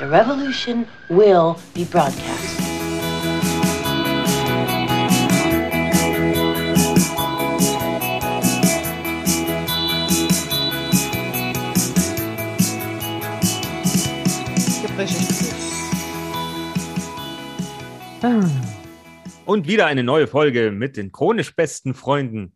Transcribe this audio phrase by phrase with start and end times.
[0.00, 2.58] The revolution will be broadcast.
[19.44, 22.54] Und wieder eine neue Folge mit den chronisch besten Freunden.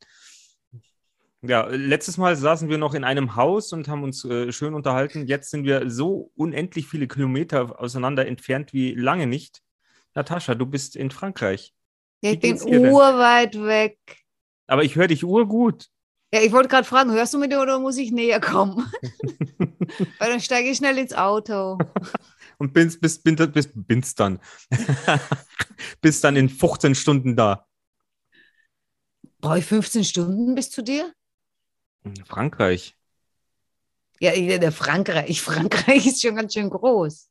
[1.46, 5.26] Ja, letztes Mal saßen wir noch in einem Haus und haben uns äh, schön unterhalten.
[5.26, 9.60] Jetzt sind wir so unendlich viele Kilometer auseinander entfernt wie lange nicht.
[10.14, 11.74] Natascha, du bist in Frankreich.
[12.22, 13.98] Ja, ich bin urweit weg.
[14.66, 15.88] Aber ich höre dich urgut.
[16.32, 18.90] Ja, ich wollte gerade fragen, hörst du mit dir oder muss ich näher kommen?
[20.18, 21.76] Weil dann steige ich schnell ins Auto.
[22.58, 24.40] Und bist, bist, bist, bist, bist dann.
[26.00, 27.66] bist dann in 15 Stunden da.
[29.40, 31.12] Brauche ich 15 Stunden bis zu dir?
[32.26, 32.96] Frankreich.
[34.20, 35.40] Ja, der Frankreich.
[35.42, 37.30] Frankreich ist schon ganz schön groß.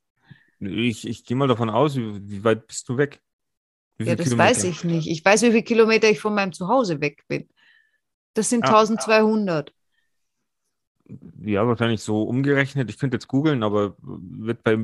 [0.60, 3.20] Ich, ich gehe mal davon aus, wie, weit bist du weg?
[3.98, 4.48] Ja, das Kilometer?
[4.50, 5.08] weiß ich nicht.
[5.08, 7.48] Ich weiß, wie viele Kilometer ich von meinem Zuhause weg bin.
[8.34, 8.68] Das sind Ah.
[8.68, 9.72] 1200.
[11.42, 12.88] Ja, wahrscheinlich so umgerechnet.
[12.90, 14.78] Ich könnte jetzt googeln, aber wird bei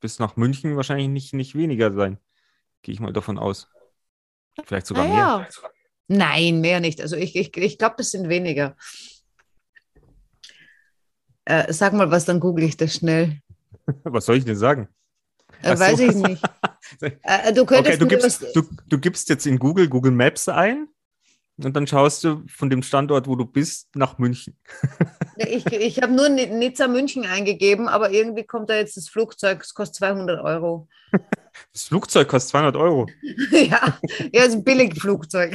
[0.00, 2.18] bis nach München wahrscheinlich nicht, nicht weniger sein.
[2.82, 3.68] Gehe ich mal davon aus.
[4.64, 5.38] Vielleicht sogar Naja.
[5.38, 5.48] mehr.
[6.08, 7.00] Nein, mehr nicht.
[7.00, 8.76] Also ich, ich, ich glaube, das sind weniger.
[11.50, 13.40] Äh, sag mal was, dann google ich das schnell.
[14.04, 14.88] Was soll ich denn sagen?
[15.62, 15.80] Äh, Ach so.
[15.84, 16.42] weiß ich nicht.
[17.22, 20.10] Äh, du Okay, könntest du mir gibst, was, du, du gibst jetzt in Google Google
[20.10, 20.88] Maps ein
[21.62, 24.56] und dann schaust du von dem Standort, wo du bist, nach München.
[25.36, 29.62] Ich, ich habe nur Ni- Nizza München eingegeben, aber irgendwie kommt da jetzt das Flugzeug,
[29.62, 30.88] es kostet 200 Euro.
[31.72, 33.06] Das Flugzeug kostet 200 Euro.
[33.52, 33.98] ja,
[34.32, 35.52] ja, ist ein Billigflugzeug.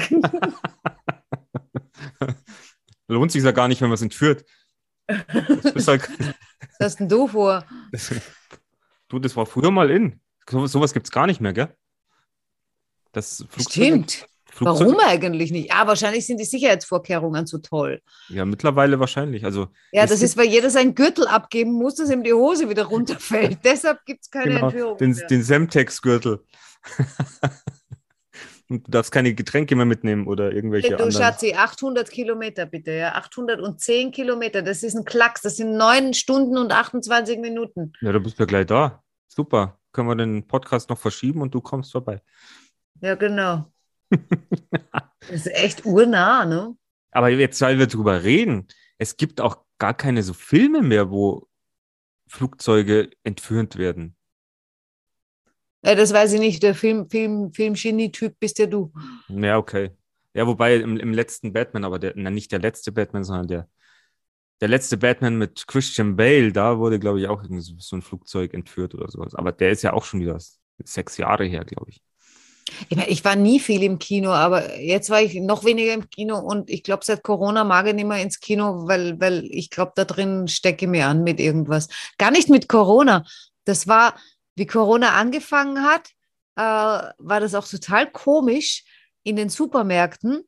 [3.07, 4.45] Lohnt sich ja gar nicht, wenn man es entführt.
[5.07, 6.09] Das ist halt,
[6.79, 7.65] Was hast denn du vor?
[7.91, 8.13] das,
[9.09, 10.19] du, das war früher mal in.
[10.49, 11.75] So, sowas gibt es gar nicht mehr, gell?
[13.11, 14.27] Das Flugzeug, Stimmt.
[14.51, 15.71] Flugzeug, Warum eigentlich nicht?
[15.73, 18.01] Ah, wahrscheinlich sind die Sicherheitsvorkehrungen zu toll.
[18.29, 19.43] Ja, mittlerweile wahrscheinlich.
[19.43, 22.85] Also, Ja, das ist, weil jeder seinen Gürtel abgeben muss, dass ihm die Hose wieder
[22.85, 23.59] runterfällt.
[23.63, 24.97] Deshalb gibt es keine genau, Entführung.
[24.97, 25.27] den, mehr.
[25.27, 26.43] den Semtex-Gürtel.
[28.67, 31.11] Und du darfst keine Getränke mehr mitnehmen oder irgendwelche Du anderen.
[31.11, 33.13] Schatzi, 800 Kilometer bitte, ja.
[33.13, 37.93] 810 Kilometer, das ist ein Klacks, das sind 9 Stunden und 28 Minuten.
[38.01, 39.03] Ja, du bist ja gleich da.
[39.27, 39.79] Super.
[39.91, 42.21] Können wir den Podcast noch verschieben und du kommst vorbei.
[43.01, 43.65] Ja, genau.
[45.27, 46.77] Das ist echt urnah, ne?
[47.09, 48.67] Aber jetzt, weil wir drüber reden,
[48.99, 51.47] es gibt auch gar keine so Filme mehr, wo
[52.27, 54.15] Flugzeuge entführt werden.
[55.85, 56.63] Ja, das weiß ich nicht.
[56.63, 58.91] Der Film, Film, Film-Genie-Typ bist ja du.
[59.29, 59.91] Ja, okay.
[60.33, 63.69] Ja, wobei im, im letzten Batman, aber der, na, nicht der letzte Batman, sondern der,
[64.61, 67.43] der letzte Batman mit Christian Bale, da wurde, glaube ich, auch
[67.77, 69.35] so ein Flugzeug entführt oder sowas.
[69.35, 70.39] Aber der ist ja auch schon wieder
[70.83, 72.01] sechs Jahre her, glaube ich.
[72.89, 76.09] Ich, meine, ich war nie viel im Kino, aber jetzt war ich noch weniger im
[76.09, 79.69] Kino und ich glaube, seit Corona mag ich nicht mehr ins Kino, weil, weil ich
[79.69, 81.89] glaube, da drin stecke ich mir an mit irgendwas.
[82.17, 83.23] Gar nicht mit Corona.
[83.65, 84.15] Das war,
[84.55, 86.09] wie Corona angefangen hat,
[86.55, 88.83] äh, war das auch total komisch
[89.23, 90.43] in den Supermärkten.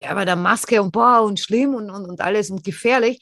[0.00, 3.18] Ja, bei der Maske und boah und schlimm und, und, und alles und gefährlich.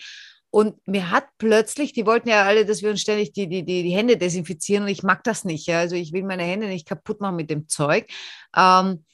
[0.50, 3.82] Und mir hat plötzlich, die wollten ja alle, dass wir uns ständig die, die, die,
[3.82, 5.66] die Hände desinfizieren und ich mag das nicht.
[5.66, 5.80] Ja?
[5.80, 8.06] Also ich will meine Hände nicht kaputt machen mit dem Zeug.
[8.54, 9.04] Ähm,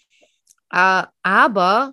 [0.71, 1.93] äh, aber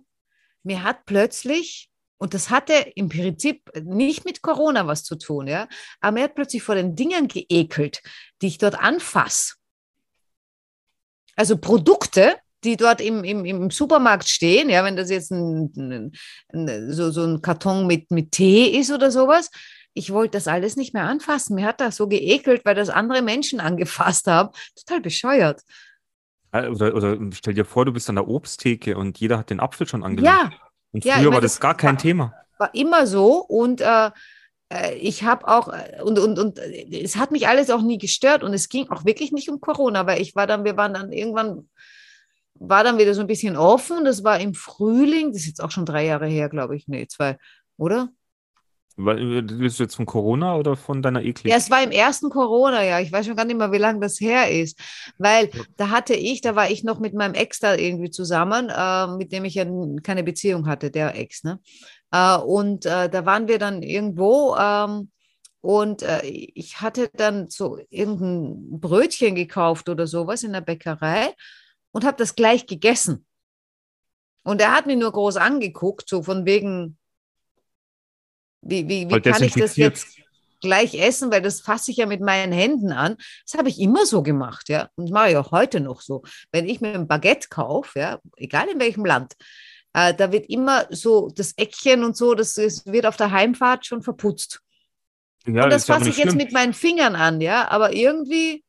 [0.64, 5.68] mir hat plötzlich, und das hatte im Prinzip nicht mit Corona was zu tun, ja,
[6.02, 8.02] aber mir hat plötzlich vor den Dingen geekelt,
[8.41, 9.56] die ich dort anfasse.
[11.35, 12.35] Also Produkte,
[12.66, 16.12] die dort im, im, im Supermarkt stehen, ja, wenn das jetzt ein,
[16.52, 19.50] ein, so, so ein Karton mit, mit Tee ist oder sowas,
[19.94, 21.56] ich wollte das alles nicht mehr anfassen.
[21.56, 24.50] Mir hat das so geekelt, weil das andere Menschen angefasst haben.
[24.75, 25.62] Total bescheuert.
[26.51, 29.59] Äh, Oder, oder stell dir vor, du bist an der Obsttheke und jeder hat den
[29.59, 30.51] Apfel schon angenommen.
[30.51, 30.51] Ja,
[30.92, 32.34] Und ja, früher ich meine, war das das gar kein war- Thema.
[32.58, 34.12] war immer so und äh,
[34.69, 37.98] äh, ich habe auch äh, und, und, und äh, es hat mich alles auch nie
[37.98, 40.94] gestört und es ging auch wirklich nicht um Corona, weil ich war dann, wir waren
[40.94, 41.69] dann irgendwann,
[42.56, 44.04] war dann wieder so ein bisschen offen.
[44.06, 46.88] Das war im Frühling, das ist jetzt auch schon drei Jahre her, glaube ich.
[46.88, 47.38] Nee, zwei,
[47.78, 48.10] oder?
[49.01, 51.51] Weil, Bist du jetzt von Corona oder von deiner Eklig?
[51.51, 53.01] Ja, es war im ersten Corona-Jahr.
[53.01, 54.78] Ich weiß schon gar nicht mehr, wie lange das her ist.
[55.18, 59.07] Weil da hatte ich, da war ich noch mit meinem Ex da irgendwie zusammen, äh,
[59.07, 59.66] mit dem ich ja
[60.04, 61.62] keine Beziehung hatte, der Ex, ne?
[62.12, 65.12] Äh, und äh, da waren wir dann irgendwo ähm,
[65.62, 71.34] und äh, ich hatte dann so irgendein Brötchen gekauft oder sowas in der Bäckerei
[71.92, 73.25] und habe das gleich gegessen.
[74.44, 76.99] Und er hat mich nur groß angeguckt, so von wegen,
[78.62, 80.20] wie, wie, wie Voll kann ich das jetzt
[80.62, 83.16] gleich essen, weil das fasse ich ja mit meinen Händen an.
[83.46, 84.90] Das habe ich immer so gemacht, ja.
[84.96, 86.24] Und mache ich auch heute noch so.
[86.52, 89.36] Wenn ich mir ein Baguette kaufe, ja, egal in welchem Land,
[89.94, 93.86] äh, da wird immer so das Eckchen und so, das, das wird auf der Heimfahrt
[93.86, 94.62] schon verputzt.
[95.48, 96.38] Ja, und das ist aber fasse ich jetzt schlimm.
[96.38, 97.70] mit meinen Fingern an, ja.
[97.70, 98.64] Aber irgendwie,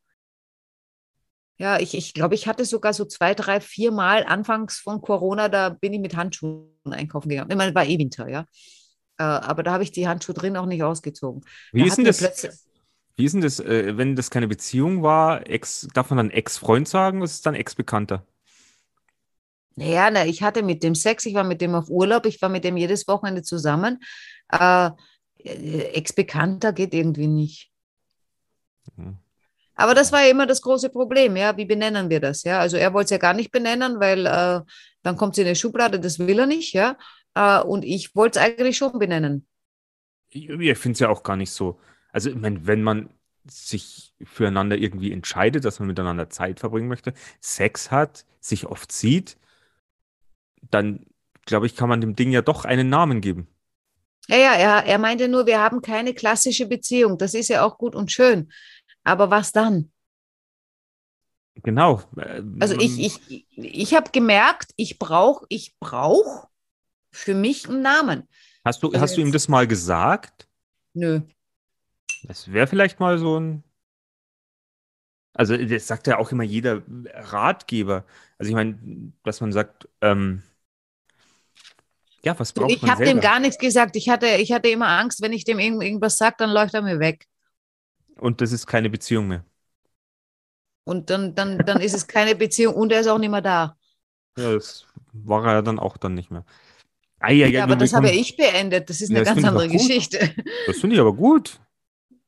[1.57, 5.49] ja, ich, ich glaube, ich hatte sogar so zwei, drei, vier Mal anfangs von Corona,
[5.49, 7.51] da bin ich mit Handschuhen einkaufen gegangen.
[7.51, 8.45] Ich meine, war eh Winter, ja.
[9.21, 11.45] Äh, aber da habe ich die Handschuhe drin auch nicht ausgezogen.
[11.71, 12.67] Wie Da ist denn das?
[13.15, 15.47] Wie ist denn das, äh, wenn das keine Beziehung war?
[15.47, 17.21] Ex, darf man dann Ex-Freund sagen?
[17.21, 18.25] ist es dann Ex-Bekannter?
[19.75, 22.49] Naja, na, ich hatte mit dem Sex, ich war mit dem auf Urlaub, ich war
[22.49, 23.99] mit dem jedes Wochenende zusammen.
[24.51, 24.89] Äh,
[25.37, 27.69] äh, Ex-Bekannter geht irgendwie nicht.
[28.95, 29.17] Mhm.
[29.75, 31.55] Aber das war ja immer das große Problem, ja.
[31.57, 32.43] Wie benennen wir das?
[32.43, 34.61] Ja, also er wollte es ja gar nicht benennen, weil äh,
[35.03, 36.97] dann kommt es in eine Schublade, das will er nicht, ja.
[37.35, 39.47] Äh, und ich wollte es eigentlich schon benennen.
[40.29, 41.79] Ich, ich finde es ja auch gar nicht so.
[42.11, 43.09] Also, ich mein, wenn man
[43.45, 49.37] sich füreinander irgendwie entscheidet, dass man miteinander Zeit verbringen möchte, Sex hat, sich oft sieht,
[50.69, 51.05] dann
[51.45, 53.47] glaube ich, kann man dem Ding ja doch einen Namen geben.
[54.27, 57.17] Ja, ja, er, er meinte nur, wir haben keine klassische Beziehung.
[57.17, 58.51] Das ist ja auch gut und schön.
[59.03, 59.91] Aber was dann?
[61.63, 62.01] Genau.
[62.17, 66.47] Äh, Also ich, ich, ich habe gemerkt, ich brauche ich brauch
[67.11, 68.27] für mich einen Namen.
[68.63, 70.47] Hast du, hast du ihm jetzt- das mal gesagt?
[70.93, 71.21] Nö.
[72.23, 73.63] Das wäre vielleicht mal so ein.
[75.33, 78.05] Also, das sagt ja auch immer jeder Ratgeber.
[78.37, 78.77] Also, ich meine,
[79.23, 80.43] dass man sagt, ähm,
[82.23, 83.95] ja, was braucht Ich man habe dem gar nichts gesagt.
[83.95, 86.81] Ich hatte, ich hatte immer Angst, wenn ich dem irgend, irgendwas sage, dann läuft er
[86.81, 87.27] mir weg.
[88.17, 89.43] Und das ist keine Beziehung mehr.
[90.83, 93.77] Und dann, dann, dann ist es keine Beziehung und er ist auch nicht mehr da.
[94.37, 96.45] Ja, das war er dann auch dann nicht mehr.
[97.21, 98.89] Ah, ja, Ja, aber wir das habe ja ich beendet.
[98.89, 99.67] Das ist Ja, eine das ganz andere.
[99.67, 100.33] Geschichte.
[100.65, 101.59] Das finde ich aber gut.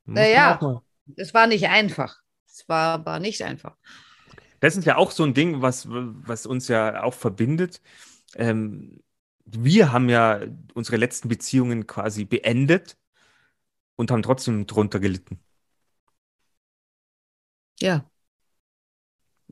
[0.05, 0.59] Naja.
[1.15, 2.17] Es war nicht einfach.
[2.47, 3.75] Es war, war nicht einfach.
[4.59, 7.81] Das ist ja auch so ein Ding, was, was uns ja auch verbindet.
[8.35, 9.01] Ähm,
[9.45, 10.41] wir haben ja
[10.73, 12.97] unsere letzten Beziehungen quasi beendet
[13.95, 15.39] und haben trotzdem drunter gelitten.
[17.81, 18.09] Ja.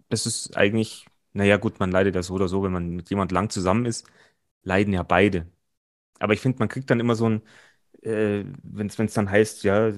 [0.10, 3.32] Das ist eigentlich, naja, gut, man leidet ja so oder so, wenn man mit jemand
[3.32, 4.06] lang zusammen ist,
[4.64, 5.48] leiden ja beide.
[6.20, 7.42] Aber ich finde, man kriegt dann immer so ein,
[8.04, 9.94] äh, wenn es dann heißt, ja,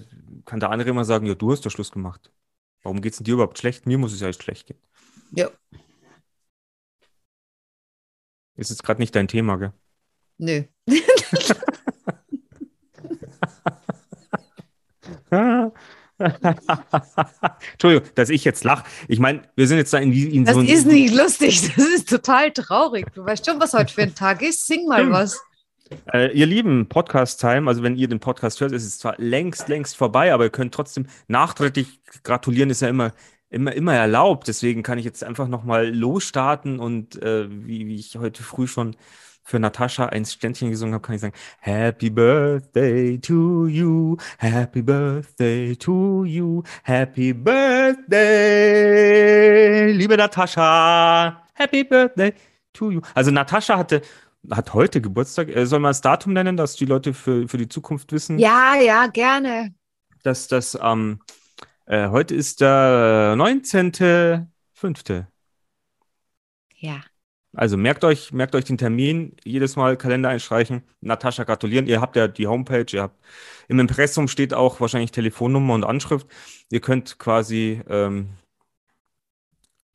[0.45, 2.31] kann der andere immer sagen, ja, du hast doch Schluss gemacht.
[2.83, 3.87] Warum geht es denn dir überhaupt schlecht?
[3.87, 4.79] Mir muss es ja jetzt schlecht gehen.
[5.31, 5.49] Ja.
[8.55, 9.73] Ist jetzt gerade nicht dein Thema, gell?
[10.39, 10.63] Nö.
[17.73, 18.85] Entschuldigung, dass ich jetzt lache.
[19.07, 21.61] Ich meine, wir sind jetzt da in, in Das so ein- ist nicht lustig.
[21.75, 23.05] Das ist total traurig.
[23.13, 24.67] Du weißt schon, was heute für ein Tag ist.
[24.67, 25.41] Sing mal was.
[26.11, 29.95] Äh, ihr lieben Podcast-Time, also wenn ihr den Podcast hört, ist es zwar längst, längst
[29.95, 33.11] vorbei, aber ihr könnt trotzdem nachträglich gratulieren, ist ja immer,
[33.49, 34.47] immer, immer erlaubt.
[34.47, 38.95] Deswegen kann ich jetzt einfach nochmal losstarten und äh, wie, wie ich heute früh schon
[39.43, 45.75] für Natascha ein Ständchen gesungen habe, kann ich sagen, Happy Birthday to you, Happy Birthday
[45.75, 47.33] to you, Happy
[48.53, 52.33] Birthday, liebe Natascha, Happy Birthday
[52.73, 53.01] to you.
[53.13, 54.01] Also Natascha hatte
[54.51, 55.47] hat heute Geburtstag.
[55.49, 58.75] Äh, Soll man das Datum nennen, dass die Leute für, für die Zukunft wissen, Ja,
[58.75, 59.73] ja, gerne.
[60.23, 61.19] dass das ähm,
[61.85, 65.25] äh, heute ist der 19.05.
[66.75, 67.01] Ja.
[67.55, 71.85] Also merkt euch, merkt euch den Termin, jedes Mal Kalender einstreichen, Natascha gratulieren.
[71.85, 73.23] Ihr habt ja die Homepage, ihr habt
[73.67, 76.27] im Impressum steht auch wahrscheinlich Telefonnummer und Anschrift.
[76.71, 78.29] Ihr könnt quasi ähm,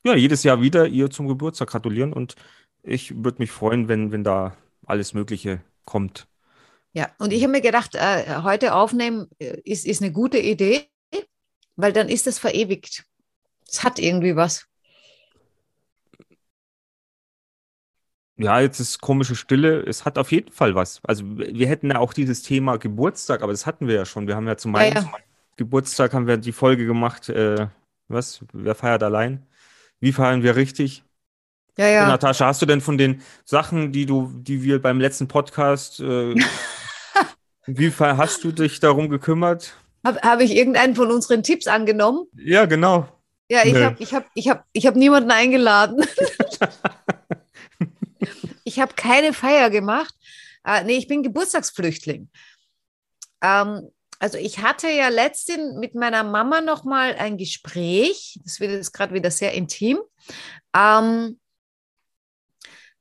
[0.04, 2.36] ja jedes Jahr wieder ihr zum Geburtstag gratulieren und
[2.82, 6.28] ich würde mich freuen, wenn, wenn da alles Mögliche kommt.
[6.92, 10.88] Ja, und ich habe mir gedacht, äh, heute aufnehmen äh, ist, ist eine gute Idee,
[11.76, 13.04] weil dann ist das verewigt.
[13.68, 14.66] Es hat irgendwie was.
[18.38, 19.82] Ja, jetzt ist komische Stille.
[19.82, 21.00] Es hat auf jeden Fall was.
[21.02, 24.28] Also wir hätten ja auch dieses Thema Geburtstag, aber das hatten wir ja schon.
[24.28, 25.12] Wir haben ja zu meinem Ja, ja.
[25.56, 27.28] Geburtstag haben wir die Folge gemacht.
[27.28, 27.66] Äh,
[28.06, 28.44] was?
[28.52, 29.44] Wer feiert allein?
[29.98, 31.02] Wie feiern wir richtig?
[31.76, 32.08] Ja, ja.
[32.08, 36.34] Natascha, hast du denn von den Sachen, die du, die wir beim letzten Podcast, äh,
[37.66, 39.74] wie hast du dich darum gekümmert?
[40.04, 42.26] Habe hab ich irgendeinen von unseren Tipps angenommen?
[42.36, 43.08] Ja, genau.
[43.50, 43.84] Ja, ich Nö.
[43.84, 46.04] habe ich hab, ich hab, ich hab niemanden eingeladen.
[48.68, 50.14] ich habe keine Feier gemacht.
[50.64, 52.30] Äh, nee, ich bin Geburtstagsflüchtling.
[53.40, 58.38] Ähm, also ich hatte ja letztens mit meiner Mama noch mal ein Gespräch.
[58.44, 59.98] Das wird jetzt gerade wieder sehr intim.
[60.76, 61.40] Ähm,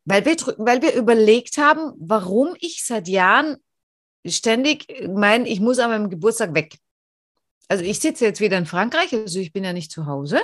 [0.06, 3.58] weil, wir, weil wir überlegt haben, warum ich seit Jahren
[4.26, 6.78] ständig meine, ich muss an meinem Geburtstag weg.
[7.68, 10.40] also ich sitze jetzt wieder in Frankreich, also ich bin ja nicht zu Hause,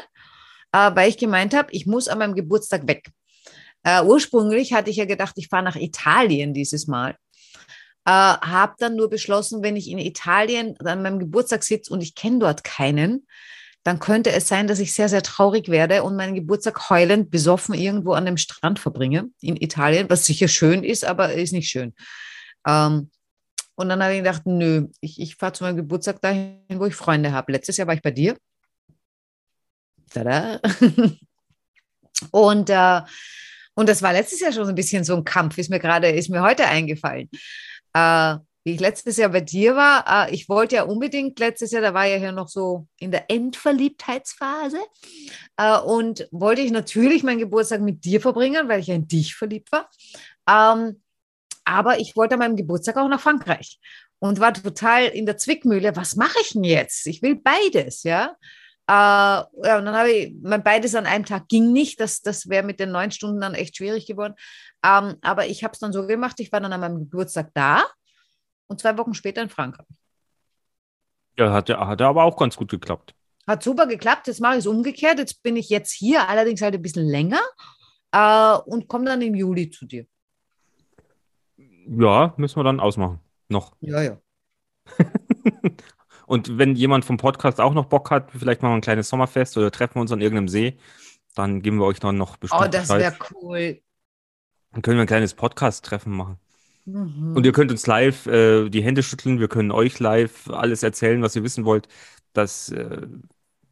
[0.73, 3.09] äh, weil ich gemeint habe, ich muss an meinem Geburtstag weg.
[3.83, 7.15] Äh, ursprünglich hatte ich ja gedacht, ich fahre nach Italien dieses Mal.
[8.05, 12.15] Äh, habe dann nur beschlossen, wenn ich in Italien an meinem Geburtstag sitze und ich
[12.15, 13.27] kenne dort keinen,
[13.83, 17.75] dann könnte es sein, dass ich sehr, sehr traurig werde und meinen Geburtstag heulend besoffen
[17.75, 21.93] irgendwo an dem Strand verbringe in Italien, was sicher schön ist, aber ist nicht schön.
[22.65, 23.09] Ähm,
[23.75, 26.95] und dann habe ich gedacht, nö, ich, ich fahre zu meinem Geburtstag dahin, wo ich
[26.95, 27.51] Freunde habe.
[27.51, 28.37] Letztes Jahr war ich bei dir.
[30.11, 30.61] Tada.
[32.31, 33.01] und, äh,
[33.75, 36.09] und das war letztes Jahr schon so ein bisschen so ein Kampf, ist mir gerade,
[36.09, 37.29] ist mir heute eingefallen.
[37.93, 41.81] Äh, wie ich letztes Jahr bei dir war, äh, ich wollte ja unbedingt letztes Jahr,
[41.81, 44.79] da war ja hier noch so in der Endverliebtheitsphase
[45.57, 49.35] äh, und wollte ich natürlich meinen Geburtstag mit dir verbringen, weil ich ja in dich
[49.35, 49.89] verliebt war.
[50.47, 51.01] Ähm,
[51.65, 53.79] aber ich wollte an meinem Geburtstag auch nach Frankreich
[54.19, 55.95] und war total in der Zwickmühle.
[55.95, 57.05] Was mache ich denn jetzt?
[57.07, 58.35] Ich will beides, ja.
[58.87, 61.99] Äh, ja, und dann habe ich, mein beides an einem Tag ging nicht.
[61.99, 64.35] Das, das wäre mit den neun Stunden dann echt schwierig geworden.
[64.83, 66.39] Ähm, aber ich habe es dann so gemacht.
[66.39, 67.85] Ich war dann an meinem Geburtstag da
[68.67, 69.87] und zwei Wochen später in Frankreich.
[71.37, 73.15] Ja, hat, hat aber auch ganz gut geklappt.
[73.47, 74.27] Hat super geklappt.
[74.27, 75.17] Jetzt mache ich es umgekehrt.
[75.17, 77.41] Jetzt bin ich jetzt hier, allerdings halt ein bisschen länger
[78.11, 80.05] äh, und komme dann im Juli zu dir.
[81.57, 83.19] Ja, müssen wir dann ausmachen.
[83.49, 83.75] Noch.
[83.81, 84.17] Ja, ja.
[86.33, 89.55] Und wenn jemand vom Podcast auch noch Bock hat, vielleicht machen wir ein kleines Sommerfest
[89.55, 90.79] oder treffen wir uns an irgendeinem See,
[91.35, 92.59] dann geben wir euch dann noch bestimmt.
[92.59, 93.79] Oh, das wäre cool.
[94.71, 96.39] Dann können wir ein kleines Podcast-Treffen machen.
[96.85, 97.35] Mhm.
[97.35, 101.21] Und ihr könnt uns live äh, die Hände schütteln, wir können euch live alles erzählen,
[101.21, 101.87] was ihr wissen wollt.
[102.33, 103.05] Das, äh,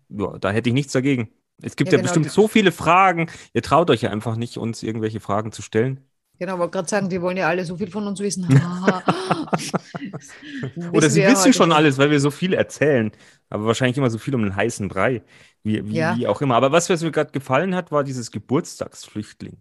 [0.09, 1.31] ja, da hätte ich nichts dagegen.
[1.63, 2.13] Es gibt ja, ja genau.
[2.13, 3.27] bestimmt so viele Fragen.
[3.53, 6.05] Ihr traut euch ja einfach nicht, uns irgendwelche Fragen zu stellen.
[6.41, 8.45] Genau, wollte gerade sagen, die wollen ja alle so viel von uns wissen.
[10.91, 13.11] Oder sie wissen schon alles, weil wir so viel erzählen.
[13.51, 15.21] Aber wahrscheinlich immer so viel um einen heißen Brei.
[15.61, 16.17] Wie, wie, ja.
[16.17, 16.55] wie auch immer.
[16.55, 19.57] Aber was, was mir gerade gefallen hat, war dieses Geburtstagsflüchtling.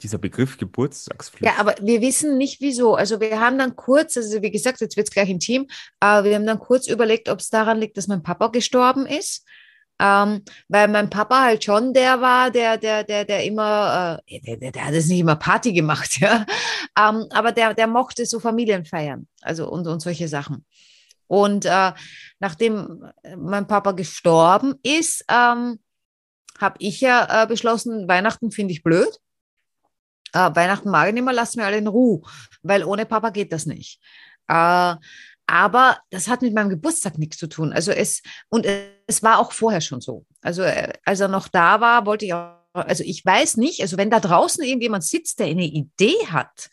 [0.00, 1.52] Dieser Begriff Geburtstagsflüchtling.
[1.52, 2.94] Ja, aber wir wissen nicht wieso.
[2.94, 5.68] Also wir haben dann kurz, also wie gesagt, jetzt wird es gleich intim,
[6.00, 9.44] aber wir haben dann kurz überlegt, ob es daran liegt, dass mein Papa gestorben ist
[9.98, 14.56] ähm, weil mein Papa halt schon der war, der, der, der, der immer, äh, der,
[14.56, 16.44] der, der hat es nicht immer Party gemacht, ja.
[16.98, 20.64] Ähm, aber der, der mochte so Familienfeiern, also und, und solche Sachen.
[21.28, 21.92] Und äh,
[22.38, 23.04] nachdem
[23.36, 25.80] mein Papa gestorben ist, ähm,
[26.60, 29.18] habe ich ja äh, beschlossen, Weihnachten finde ich blöd.
[30.32, 32.22] Äh, Weihnachten mag ich nicht mehr, lass mir alle in Ruhe,
[32.62, 34.00] weil ohne Papa geht das nicht.
[34.48, 34.94] Äh,
[35.46, 37.72] aber das hat mit meinem Geburtstag nichts zu tun.
[37.72, 38.66] Also es, und
[39.06, 40.26] es war auch vorher schon so.
[40.42, 43.96] Also äh, als er noch da war, wollte ich auch, also ich weiß nicht, also
[43.96, 46.70] wenn da draußen irgendjemand sitzt, der eine Idee hat,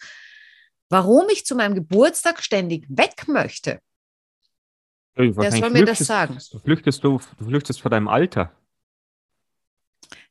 [0.89, 3.80] warum ich zu meinem Geburtstag ständig weg möchte,
[5.15, 6.38] der soll mir das sagen.
[6.51, 8.51] Du flüchtest, du, du flüchtest vor deinem Alter.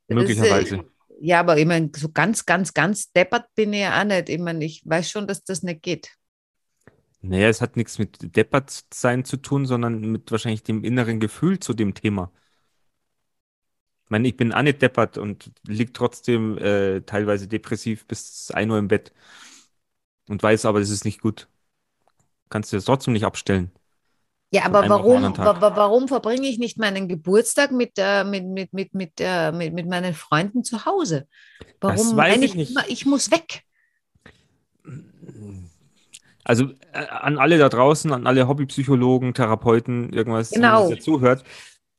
[0.09, 0.79] Möglicherweise.
[0.79, 0.87] Das,
[1.21, 4.29] ja, aber ich meine, so ganz, ganz, ganz deppert bin ich ja auch nicht.
[4.29, 6.11] Ich meine, ich weiß schon, dass das nicht geht.
[7.23, 11.61] Naja, es hat nichts mit deppert sein zu tun, sondern mit wahrscheinlich dem inneren Gefühl
[11.61, 12.33] zu dem Thema.
[14.05, 18.71] Ich meine, ich bin auch nicht deppert und liege trotzdem äh, teilweise depressiv bis 1
[18.71, 19.13] Uhr im Bett
[20.29, 21.49] und weiß aber, es ist nicht gut.
[22.51, 23.71] Kannst du das trotzdem nicht abstellen.
[24.51, 29.13] Ja, aber warum, warum verbringe ich nicht meinen Geburtstag mit, äh, mit, mit, mit, mit,
[29.19, 31.27] äh, mit, mit meinen Freunden zu Hause?
[31.81, 32.17] Warum?
[32.17, 32.77] weiß ich, ich nicht.
[32.89, 33.63] ich muss weg.
[36.45, 40.89] Also äh, an alle da draußen, an alle Hobbypsychologen, Therapeuten, irgendwas, genau.
[40.89, 41.45] der zuhört,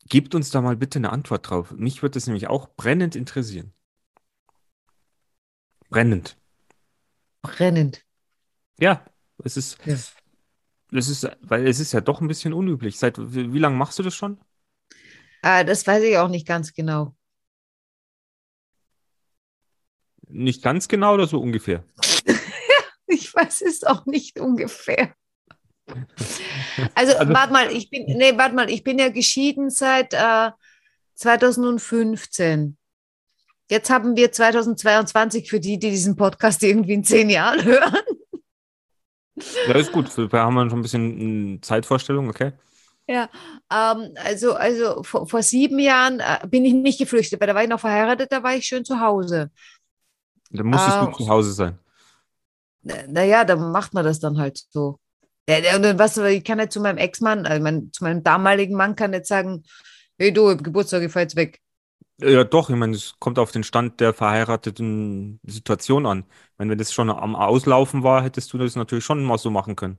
[0.10, 1.72] gebt uns da mal bitte eine Antwort drauf.
[1.72, 3.74] Mich würde das nämlich auch brennend interessieren.
[5.90, 6.38] Brennend.
[7.42, 8.04] Brennend.
[8.80, 9.06] Ja,
[9.44, 9.94] es ist, ja.
[9.94, 12.98] es ist, weil es ist ja doch ein bisschen unüblich.
[13.00, 14.40] Seit wie, wie lange machst du das schon?
[15.42, 17.16] Äh, das weiß ich auch nicht ganz genau.
[20.28, 21.84] Nicht ganz genau oder so ungefähr?
[23.14, 25.14] Ich weiß es auch nicht ungefähr.
[26.96, 30.50] Also, also warte mal, ich bin, nee, warte mal, ich bin ja geschieden seit äh,
[31.16, 32.78] 2015.
[33.70, 38.02] Jetzt haben wir 2022 für die, die diesen Podcast irgendwie in zehn Jahren hören.
[39.68, 40.16] Ja, ist gut.
[40.18, 42.54] Wir haben schon ein bisschen hm, Zeitvorstellung, okay?
[43.08, 43.30] Ja,
[43.72, 47.64] ähm, also, also vor, vor sieben Jahren äh, bin ich nicht geflüchtet, weil da war
[47.64, 49.52] ich noch verheiratet, da war ich schön zu Hause.
[50.50, 51.80] Da musstest ähm, du zu Hause sein
[52.84, 55.00] naja, dann macht man das dann halt so.
[55.50, 58.96] Ja, und was, ich kann nicht zu meinem Ex-Mann, also mein, zu meinem damaligen Mann
[58.96, 59.64] kann nicht sagen,
[60.18, 61.60] hey du, Geburtstag, ich fahr jetzt weg.
[62.22, 66.26] Ja, doch, ich meine, es kommt auf den Stand der verheirateten Situation an.
[66.30, 69.50] Ich meine, wenn das schon am Auslaufen war, hättest du das natürlich schon mal so
[69.50, 69.98] machen können.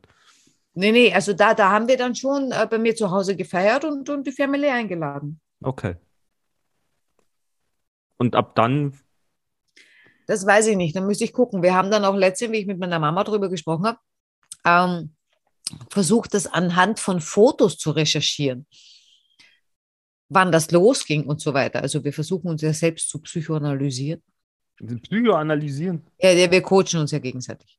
[0.75, 3.85] Nee, nee, also da, da haben wir dann schon äh, bei mir zu Hause gefeiert
[3.85, 5.41] und, und die Family eingeladen.
[5.63, 5.97] Okay.
[8.17, 8.99] Und ab dann,
[10.27, 11.63] Das weiß ich nicht, dann müsste ich gucken.
[11.63, 13.99] Wir haben dann auch letztens, wie ich mit meiner Mama darüber gesprochen habe,
[14.65, 15.15] ähm,
[15.91, 18.67] versucht, das anhand von Fotos zu recherchieren,
[20.29, 21.83] wann das losging und so weiter.
[21.83, 24.23] Also wir versuchen uns ja selbst zu psychoanalysieren.
[25.03, 26.03] Psychoanalysieren.
[26.21, 27.79] Ja, ja, wir coachen uns ja gegenseitig.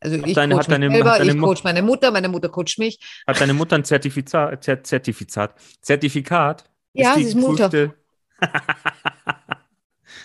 [0.00, 2.48] Also ich deine- coach hat deine- selber, hat deine ich coach meine Mutter, meine Mutter
[2.48, 2.98] coacht mich.
[3.26, 4.62] Hat deine Mutter ein Zertifikat?
[4.64, 5.54] Zer Zertifikat?
[5.80, 6.64] Zertifikat?
[6.92, 7.94] Ja, die sie ist Mutter.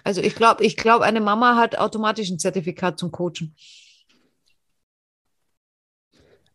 [0.07, 3.53] Also ich glaube, ich glaube, eine Mama hat automatisch ein Zertifikat zum Coachen.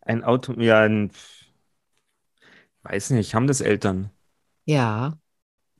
[0.00, 1.10] Ein Auto, ja, ein,
[2.82, 4.10] weiß nicht, haben das Eltern
[4.64, 5.18] Ja.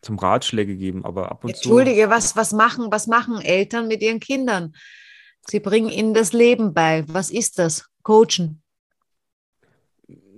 [0.03, 1.61] zum Ratschläge geben, aber ab und zu.
[1.61, 4.75] Entschuldige, was, was, machen, was machen Eltern mit ihren Kindern?
[5.49, 7.05] Sie bringen ihnen das Leben bei.
[7.09, 7.87] Was ist das?
[8.03, 8.63] Coachen.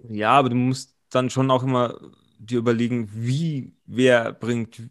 [0.08, 1.98] Ja, aber du musst dann schon auch immer
[2.38, 4.82] dir überlegen, wie, wer bringt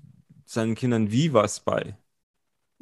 [0.45, 1.95] seinen Kindern wie was bei.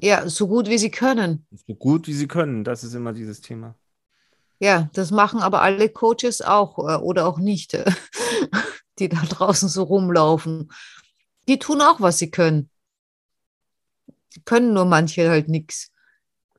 [0.02, 1.46] Ja, so gut wie sie können.
[1.68, 3.76] So gut wie sie können, das ist immer dieses Thema.
[4.60, 7.86] Ja, das machen aber alle Coaches auch äh, oder auch nicht, äh,
[9.00, 10.72] die da draußen so rumlaufen.
[11.48, 12.70] Die tun auch, was sie können.
[14.46, 15.92] Können nur manche halt nichts.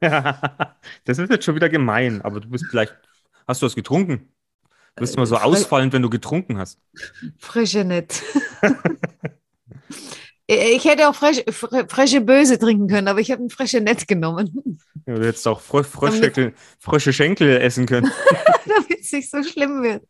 [1.05, 2.95] Das ist jetzt schon wieder gemein, aber du bist vielleicht,
[3.47, 4.29] hast du was getrunken?
[4.97, 6.81] Du bist immer so Äh, ausfallend, wenn du getrunken hast.
[7.39, 8.23] Frische nett.
[10.77, 14.07] Ich hätte auch frische, fr- frische Böse trinken können, aber ich habe ein frische nett
[14.09, 18.11] genommen, Ja, du hättest auch Frö Fröschschenkel, frische Schenkel essen können.
[18.67, 20.05] damit es nicht so schlimm wird.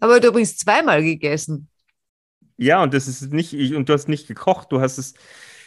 [0.00, 1.68] Aber du übrigens zweimal gegessen.
[2.56, 5.14] Ja, und das ist nicht, ich, und du hast nicht gekocht, du hast es,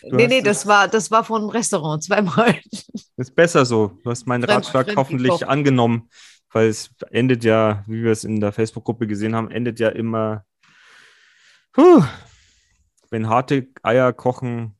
[0.07, 2.55] Du nee, nee, es- das war, das war von einem Restaurant, zweimal.
[2.71, 2.85] das
[3.17, 3.99] ist besser so.
[4.03, 5.45] Du hast meinen Fremd- Ratschlag fremd hoffentlich gekocht.
[5.49, 6.09] angenommen,
[6.51, 10.45] weil es endet ja, wie wir es in der Facebook-Gruppe gesehen haben, endet ja immer,
[11.73, 12.03] puh,
[13.09, 14.75] wenn harte Eier kochen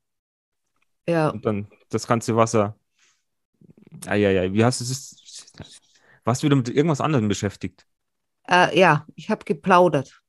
[1.08, 2.78] Ja, und dann das ganze Wasser.
[4.06, 5.54] Eieiei, wie hast du es?
[6.24, 7.86] Warst du wieder mit irgendwas anderem beschäftigt?
[8.50, 10.22] äh, ja, ich habe geplaudert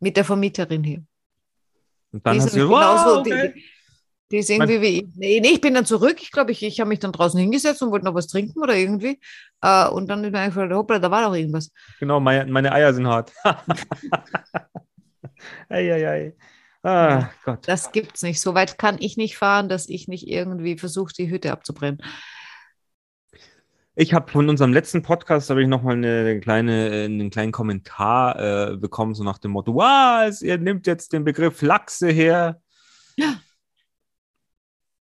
[0.00, 1.04] mit der Vermieterin hier.
[2.12, 3.52] Und dann die hast du, genauso, wow, die, okay.
[3.54, 3.64] die,
[4.30, 5.06] die ist irgendwie wie ich.
[5.14, 6.20] Nee, nee, ich bin dann zurück.
[6.20, 8.76] Ich glaube, ich, ich habe mich dann draußen hingesetzt und wollte noch was trinken oder
[8.76, 9.20] irgendwie.
[9.62, 11.70] Äh, und dann ist mir eingefallen, hoppla, da war doch irgendwas.
[12.00, 13.32] Genau, meine, meine Eier sind hart.
[15.68, 16.34] Eieiei.
[16.82, 17.68] Ah, Gott.
[17.68, 18.40] Das gibt's nicht.
[18.40, 22.02] So weit kann ich nicht fahren, dass ich nicht irgendwie versuche, die Hütte abzubrennen.
[23.94, 28.72] Ich habe von unserem letzten Podcast habe ich noch mal eine kleine, einen kleinen Kommentar
[28.72, 32.60] äh, bekommen, so nach dem Motto: Was, ihr nimmt jetzt den Begriff Lachse her.
[33.16, 33.40] Ja.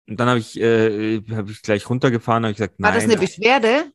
[0.07, 2.99] Und dann habe ich, äh, hab ich gleich runtergefahren, habe ich gesagt, War nein.
[3.01, 3.91] das eine Beschwerde?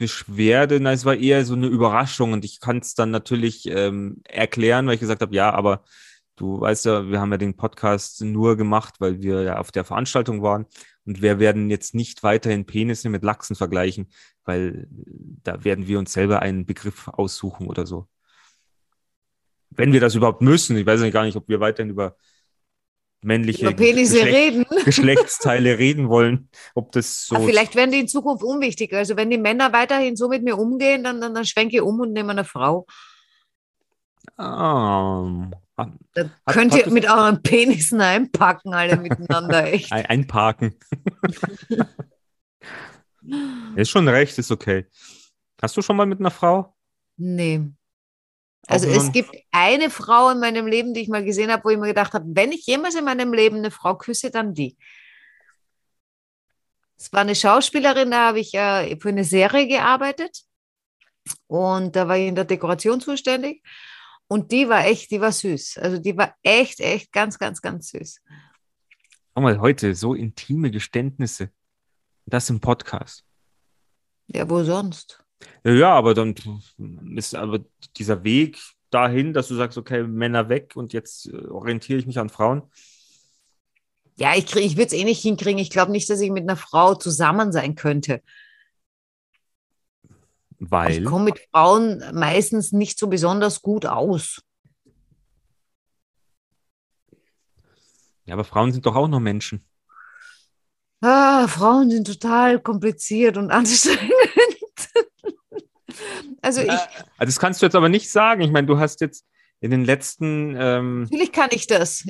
[0.00, 4.22] Beschwerde, nein, es war eher so eine Überraschung und ich kann es dann natürlich ähm,
[4.24, 5.84] erklären, weil ich gesagt habe, ja, aber
[6.36, 9.84] du weißt ja, wir haben ja den Podcast nur gemacht, weil wir ja auf der
[9.84, 10.64] Veranstaltung waren
[11.04, 14.08] und wir werden jetzt nicht weiterhin Penisse mit Lachsen vergleichen,
[14.44, 14.88] weil
[15.42, 18.08] da werden wir uns selber einen Begriff aussuchen oder so.
[19.68, 22.16] Wenn wir das überhaupt müssen, ich weiß ja gar nicht, ob wir weiterhin über
[23.22, 24.64] männliche Über Penisse Geschlecht- reden?
[24.84, 28.92] Geschlechtsteile reden wollen, ob das so Ah, vielleicht werden die in Zukunft unwichtig.
[28.94, 32.00] Also wenn die Männer weiterhin so mit mir umgehen, dann, dann, dann schwenke ich um
[32.00, 32.86] und nehme eine Frau.
[34.38, 39.92] Ähm, Dann Hat- könnt hat ihr das- mit euren Penissen einpacken, alle miteinander, echt.
[39.92, 40.74] ein, einparken.
[43.76, 44.86] ist schon recht, ist okay.
[45.60, 46.74] Hast du schon mal mit einer Frau?
[47.16, 47.60] Nee.
[48.70, 51.78] Also es gibt eine Frau in meinem Leben, die ich mal gesehen habe, wo ich
[51.78, 54.76] mir gedacht habe, wenn ich jemals in meinem Leben eine Frau küsse, dann die.
[56.96, 60.44] Es war eine Schauspielerin, da habe ich äh, für eine Serie gearbeitet
[61.48, 63.62] und da war ich in der Dekoration zuständig
[64.28, 65.78] und die war echt, die war süß.
[65.78, 68.20] Also die war echt, echt ganz, ganz, ganz süß.
[69.34, 71.50] Schau mal, heute so intime Geständnisse.
[72.26, 73.24] Das im Podcast.
[74.28, 75.24] Ja, wo sonst?
[75.64, 76.34] Ja, aber dann
[77.16, 77.60] ist aber
[77.96, 78.58] dieser Weg
[78.90, 82.62] dahin, dass du sagst, okay, Männer weg und jetzt äh, orientiere ich mich an Frauen.
[84.16, 85.58] Ja, ich, krieg- ich würde es eh nicht hinkriegen.
[85.58, 88.22] Ich glaube nicht, dass ich mit einer Frau zusammen sein könnte.
[90.58, 94.42] Ich Weil, komme mit Frauen meistens nicht so besonders gut aus.
[98.26, 99.64] ja, aber Frauen sind doch auch noch Menschen.
[101.02, 104.12] Ah, Frauen sind total kompliziert und anstrengend.
[106.42, 106.86] Also ich, Also
[107.18, 108.40] das kannst du jetzt aber nicht sagen.
[108.42, 109.24] Ich meine, du hast jetzt
[109.60, 112.04] in den letzten, ähm, natürlich kann ich das.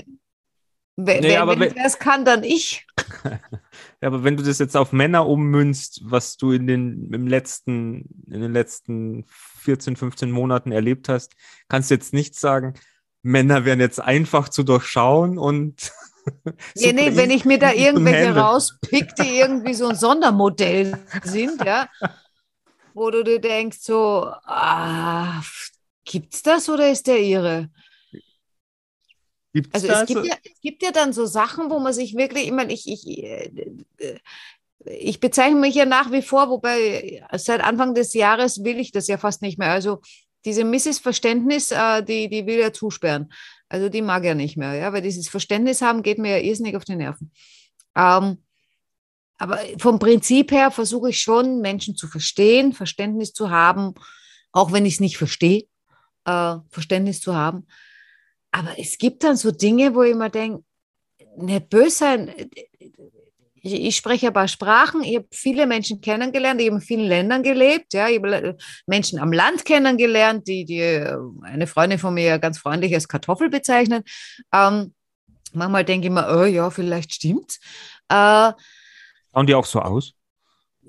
[0.96, 2.86] Wer, Nee, aber wenn wenn- es kann, dann ich.
[4.02, 8.24] Ja, aber wenn du das jetzt auf Männer ummünzt, was du in den, im letzten,
[8.30, 9.24] in den letzten
[9.58, 11.34] 14, 15 Monaten erlebt hast,
[11.68, 12.74] kannst du jetzt nicht sagen,
[13.22, 15.92] Männer wären jetzt einfach zu durchschauen und.
[16.76, 21.88] Ja, nee, wenn ich mir da irgendwelche rauspick, die irgendwie so ein Sondermodell sind, ja,
[23.00, 25.42] wo du dir denkst, so, ah,
[26.04, 27.70] gibt's das oder ist der ihre?
[29.54, 32.14] Gibt's Also es gibt, so- ja, es gibt ja dann so Sachen, wo man sich
[32.14, 33.50] wirklich, ich meine, ich, ich, äh,
[34.84, 39.08] ich bezeichne mich ja nach wie vor, wobei seit Anfang des Jahres will ich das
[39.08, 39.70] ja fast nicht mehr.
[39.70, 40.00] Also
[40.44, 43.32] diese Missverständnis, äh, die, die will ja zusperren.
[43.68, 46.76] Also die mag er nicht mehr, ja, weil dieses Verständnis haben geht mir ja irrsinnig
[46.76, 47.32] auf die Nerven.
[47.96, 48.38] Ähm,
[49.40, 53.94] aber vom Prinzip her versuche ich schon, Menschen zu verstehen, Verständnis zu haben,
[54.52, 55.64] auch wenn ich es nicht verstehe,
[56.26, 57.66] äh, Verständnis zu haben.
[58.50, 60.62] Aber es gibt dann so Dinge, wo ich immer denke,
[61.38, 62.34] nicht böse sein.
[63.62, 67.06] Ich, ich spreche ein paar Sprachen, ich habe viele Menschen kennengelernt, ich habe in vielen
[67.06, 72.38] Ländern gelebt, ja, ich habe Menschen am Land kennengelernt, die, die eine Freundin von mir
[72.38, 74.06] ganz freundlich als Kartoffel bezeichnet.
[74.52, 74.92] Ähm,
[75.54, 77.58] manchmal denke ich mir, oh ja, vielleicht stimmt's.
[78.10, 78.52] Äh,
[79.32, 80.14] Schauen die auch so aus?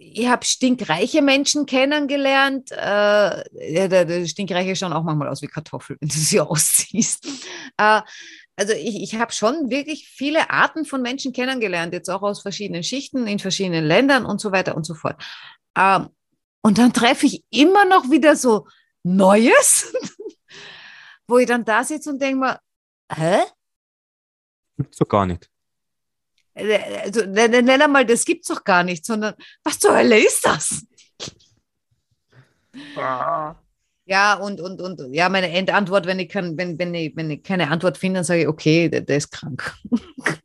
[0.01, 2.71] ich habe stinkreiche Menschen kennengelernt.
[2.71, 7.25] Äh, ja, der, der Stinkreiche schauen auch manchmal aus wie Kartoffeln, wenn du sie ausziehst.
[7.77, 8.01] Äh,
[8.55, 12.83] also ich, ich habe schon wirklich viele Arten von Menschen kennengelernt, jetzt auch aus verschiedenen
[12.83, 15.21] Schichten, in verschiedenen Ländern und so weiter und so fort.
[15.77, 16.09] Ähm,
[16.61, 18.67] und dann treffe ich immer noch wieder so
[19.03, 19.93] Neues,
[21.27, 22.59] wo ich dann da sitze und denke mir,
[23.11, 23.41] hä?
[24.77, 25.50] Gibt's doch gar nicht.
[26.53, 29.33] Äh, Also, nenn nenn einmal, das gibt's doch gar nicht, sondern
[29.63, 30.85] was zur Hölle ist das?
[34.05, 37.43] Ja, und, und, und ja, meine Endantwort, wenn ich, kann, wenn, wenn, ich, wenn ich
[37.43, 39.73] keine Antwort finde, dann sage ich, okay, der, der ist krank.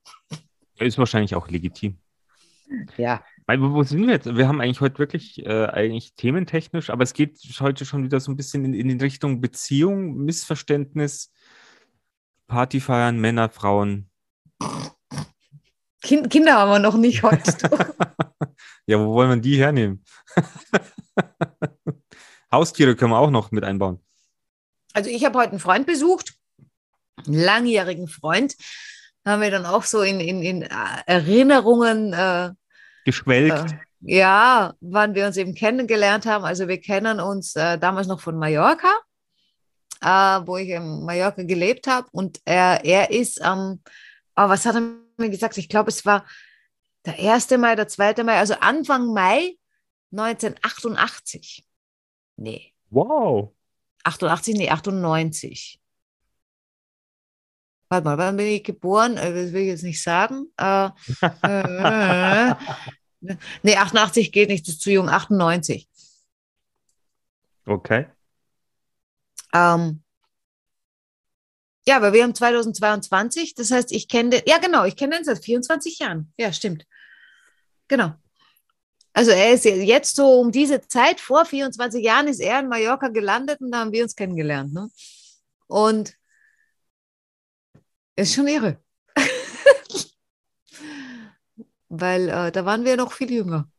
[0.78, 1.96] Ist wahrscheinlich auch legitim.
[2.98, 3.24] Ja.
[3.46, 4.26] Weil, wo sind wir jetzt?
[4.26, 8.30] Wir haben eigentlich heute wirklich äh, eigentlich thementechnisch, aber es geht heute schon wieder so
[8.30, 11.32] ein bisschen in, in die Richtung Beziehung, Missverständnis,
[12.46, 14.10] Partyfeiern, Männer, Frauen.
[16.06, 17.42] Kind, Kinder haben wir noch nicht heute.
[18.88, 20.04] Ja, wo wollen wir die hernehmen?
[22.52, 24.00] Haustiere können wir auch noch mit einbauen.
[24.92, 26.34] Also ich habe heute einen Freund besucht,
[27.26, 28.54] einen langjährigen Freund.
[29.24, 32.52] Da haben wir dann auch so in, in, in Erinnerungen, äh,
[33.04, 33.72] Geschwelgt.
[33.72, 36.44] äh, ja, wann wir uns eben kennengelernt haben.
[36.44, 39.00] Also wir kennen uns äh, damals noch von Mallorca,
[40.00, 42.06] äh, wo ich in Mallorca gelebt habe.
[42.12, 43.80] Und er, er ist am,
[44.36, 45.56] oh, was hat er mir gesagt?
[45.58, 46.26] Ich glaube, es war
[47.04, 47.50] der 1.
[47.58, 48.22] Mai, der 2.
[48.24, 49.56] Mai, also Anfang Mai
[50.12, 51.64] 1988.
[52.36, 53.52] Nee, Wow.
[54.04, 55.80] 88, nee, 98.
[57.88, 59.16] Warte mal, wann bin ich geboren?
[59.16, 60.46] Äh, Das will ich jetzt nicht sagen.
[60.56, 60.90] Äh,
[61.42, 62.54] äh,
[63.62, 65.08] nee, 88 geht nicht, das ist zu jung.
[65.08, 65.88] 98.
[67.64, 68.06] Okay.
[69.52, 70.02] Ähm,
[71.88, 75.24] ja, aber wir haben 2022, das heißt, ich kenne den, ja genau, ich kenne den
[75.24, 76.32] seit 24 Jahren.
[76.36, 76.84] Ja, stimmt.
[77.88, 78.12] Genau.
[79.12, 83.08] Also er ist jetzt so um diese Zeit, vor 24 Jahren ist er in Mallorca
[83.08, 84.74] gelandet und da haben wir uns kennengelernt.
[84.74, 84.90] Ne?
[85.68, 86.14] Und
[88.16, 88.78] ist schon irre.
[91.88, 93.70] Weil äh, da waren wir noch viel jünger.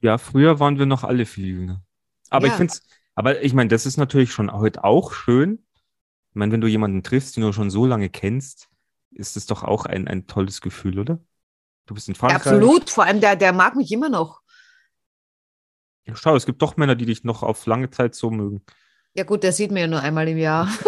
[0.00, 1.84] Ja, früher waren wir noch alle viel jünger.
[2.30, 2.56] Aber ich Ja.
[2.56, 2.82] finde es,
[3.14, 5.64] aber ich meine, das ist natürlich schon heute auch schön.
[6.32, 8.68] Ich meine, wenn du jemanden triffst, den du schon so lange kennst,
[9.10, 11.20] ist es doch auch ein, ein tolles Gefühl, oder?
[11.86, 12.46] Du bist in Ja, Frankreich.
[12.46, 14.40] absolut, vor allem der, der mag mich immer noch.
[16.06, 18.64] Ja, schau, es gibt doch Männer, die dich noch auf lange Zeit so mögen.
[19.14, 20.68] Ja gut, der sieht mir ja nur einmal im Jahr.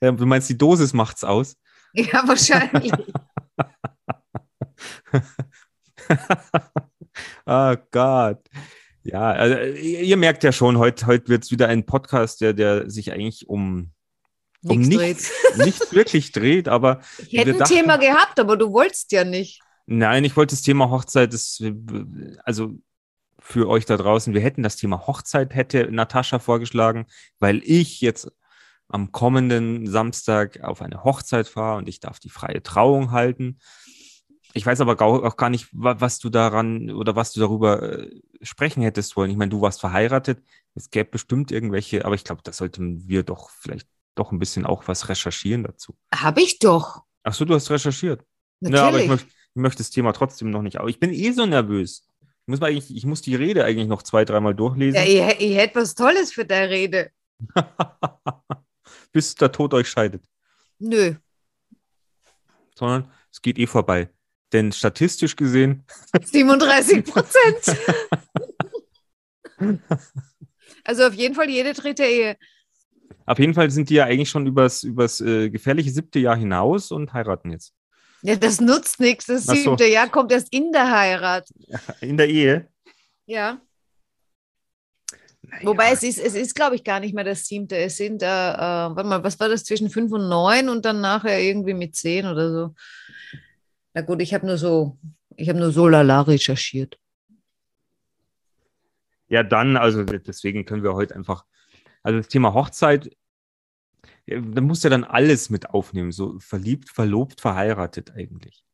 [0.00, 1.56] Ja, du meinst, die Dosis macht's aus?
[1.92, 2.92] ja, wahrscheinlich.
[7.46, 8.48] oh Gott.
[9.04, 12.52] Ja, also, ihr ihr merkt ja schon, heute, heute wird es wieder ein Podcast, der,
[12.52, 13.90] der sich eigentlich um,
[14.64, 19.10] um Nichts nichts, wirklich dreht, aber Ich hätte ein dachten- Thema gehabt, aber du wolltest
[19.12, 19.60] ja nicht.
[19.86, 21.60] Nein, ich wollte das Thema Hochzeit, das,
[22.44, 22.74] also
[23.40, 27.06] für euch da draußen, wir hätten das Thema Hochzeit, hätte Natascha vorgeschlagen,
[27.40, 28.30] weil ich jetzt
[28.88, 33.58] am kommenden Samstag auf eine Hochzeit fahre und ich darf die freie Trauung halten.
[34.54, 38.10] Ich weiß aber auch gar nicht, wa- was du daran oder was du darüber äh,
[38.42, 39.30] sprechen hättest wollen.
[39.30, 40.42] Ich meine, du warst verheiratet,
[40.74, 44.66] es gäbe bestimmt irgendwelche, aber ich glaube, da sollten wir doch vielleicht doch ein bisschen
[44.66, 45.96] auch was recherchieren dazu.
[46.14, 47.02] Habe ich doch.
[47.22, 48.24] Ach so, du hast recherchiert.
[48.60, 48.80] Natürlich.
[48.80, 50.78] Ja, aber ich möchte, ich möchte das Thema trotzdem noch nicht.
[50.78, 52.06] Aber ich bin eh so nervös.
[52.20, 55.40] Ich muss, mal eigentlich, ich muss die Rede eigentlich noch zwei, dreimal durchlesen, ja, ich,
[55.40, 57.10] ich hätte was Tolles für deine Rede.
[59.12, 60.22] bis der Tod euch scheidet.
[60.78, 61.14] Nö.
[62.74, 64.08] Sondern es geht eh vorbei.
[64.52, 65.84] Denn statistisch gesehen
[66.22, 67.78] 37 Prozent.
[70.84, 72.36] also auf jeden Fall jede dritte Ehe.
[73.24, 76.90] Auf jeden Fall sind die ja eigentlich schon übers, übers äh, gefährliche siebte Jahr hinaus
[76.90, 77.72] und heiraten jetzt.
[78.22, 79.26] Ja, das nutzt nichts.
[79.26, 79.54] Das so.
[79.54, 81.48] siebte Jahr kommt erst in der Heirat.
[82.00, 82.68] In der Ehe.
[83.26, 83.60] Ja.
[85.42, 85.66] Naja.
[85.66, 87.76] Wobei es ist, es ist, glaube ich, gar nicht mehr das siebte.
[87.76, 91.00] Es sind, äh, äh, warte mal, was war das zwischen fünf und neun und dann
[91.00, 92.74] nachher irgendwie mit zehn oder so.
[93.94, 94.98] Na gut, ich habe nur so,
[95.36, 96.98] ich habe nur so lala recherchiert.
[99.28, 101.44] Ja, dann, also deswegen können wir heute einfach,
[102.02, 103.16] also das Thema Hochzeit,
[104.26, 108.64] ja, da musst du ja dann alles mit aufnehmen, so verliebt, verlobt, verheiratet eigentlich.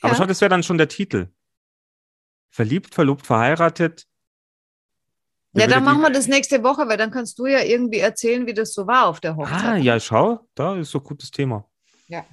[0.00, 0.18] Aber Ja.
[0.18, 1.28] schau, das wäre dann schon der Titel.
[2.50, 4.06] Verliebt, verlobt, verheiratet.
[5.54, 8.54] Ja, dann machen wir das nächste Woche, weil dann kannst du ja irgendwie erzählen, wie
[8.54, 9.82] das so war auf der Ah, Hochzeit.
[9.82, 11.68] ja, schau, da ist so ein gutes Thema.
[12.08, 12.24] Ja.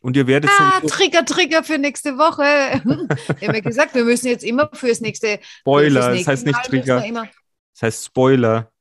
[0.00, 2.42] Und ihr werdet Ah, Trigger, Trigger für nächste Woche.
[3.40, 5.40] wir haben ja gesagt, wir müssen jetzt immer fürs nächste.
[5.60, 7.28] Spoiler, fürs das nächste heißt nicht Mal Trigger,
[7.74, 8.72] das heißt Spoiler.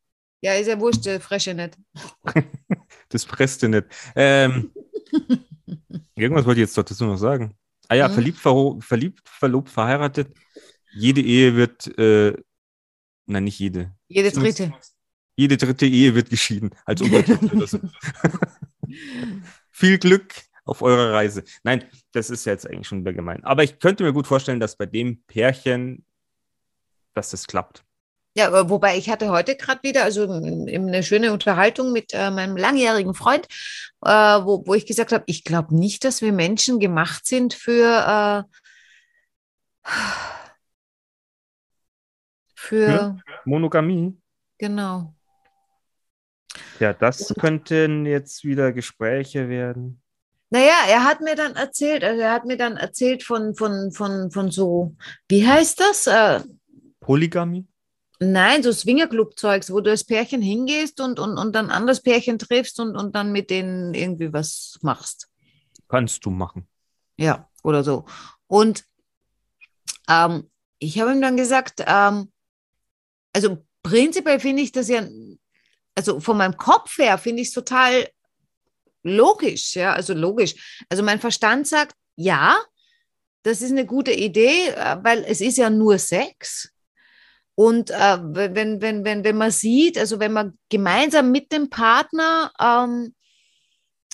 [0.41, 1.77] ja, ist ja wurscht, der Fresche nicht.
[3.09, 3.85] Das presst du nicht.
[4.17, 4.71] Ähm,
[6.15, 7.53] irgendwas wollte ich jetzt doch dazu noch sagen.
[7.87, 8.13] Ah ja, Mhm.
[8.13, 10.35] verliebt, verho- verliebt, verlobt, verheiratet.
[10.93, 12.33] Jede Ehe wird, äh,
[13.25, 13.93] nein, nicht jede.
[14.09, 14.73] Jede dritte.
[15.37, 17.79] Jede dritte Ehe wird geschieden, als Untertitel.
[19.71, 20.33] Viel Glück
[20.67, 21.43] auf eurer Reise.
[21.63, 23.43] Nein, das ist ja jetzt eigentlich schon wieder gemein.
[23.43, 26.05] Aber ich könnte mir gut vorstellen, dass bei dem Pärchen,
[27.13, 27.83] dass das klappt.
[28.35, 33.15] Ja, wobei ich hatte heute gerade wieder, also eine schöne Unterhaltung mit äh, meinem langjährigen
[33.15, 33.47] Freund,
[34.05, 38.45] äh, wo, wo ich gesagt habe, ich glaube nicht, dass wir Menschen gemacht sind für,
[39.83, 39.89] äh,
[42.55, 43.17] für, Ja.
[43.45, 44.15] Monogamie.
[44.59, 45.13] genau.
[46.79, 50.01] Ja, das könnten jetzt wieder Gespräche werden.
[50.49, 54.31] Naja, er hat mir dann erzählt, also er hat mir dann erzählt von, von, von,
[54.31, 54.95] von so,
[55.27, 56.07] wie heißt das?
[56.07, 56.41] Äh,
[57.01, 57.67] Polygamie?
[58.19, 62.79] nein, so Swingerclub-Zeugs, wo du als Pärchen hingehst und, und, und dann anderes Pärchen triffst
[62.79, 65.29] und, und dann mit denen irgendwie was machst.
[65.87, 66.67] Kannst du machen.
[67.17, 68.05] Ja, oder so.
[68.47, 68.85] Und
[70.09, 72.31] ähm, ich habe ihm dann gesagt, ähm,
[73.33, 75.03] also prinzipiell finde ich das ja,
[75.95, 78.07] also von meinem Kopf her finde ich es total
[79.03, 80.55] logisch, ja, also logisch.
[80.89, 82.57] Also mein Verstand sagt, ja,
[83.43, 86.71] das ist eine gute Idee, äh, weil es ist ja nur Sex.
[87.55, 92.51] Und äh, wenn, wenn, wenn, wenn man sieht, also wenn man gemeinsam mit dem Partner
[92.59, 93.15] ähm,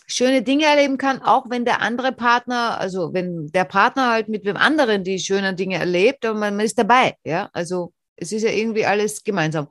[0.07, 4.45] schöne Dinge erleben kann, auch wenn der andere Partner, also wenn der Partner halt mit
[4.45, 7.49] dem anderen die schönen Dinge erlebt, aber man, man ist dabei, ja.
[7.53, 9.67] Also es ist ja irgendwie alles gemeinsam.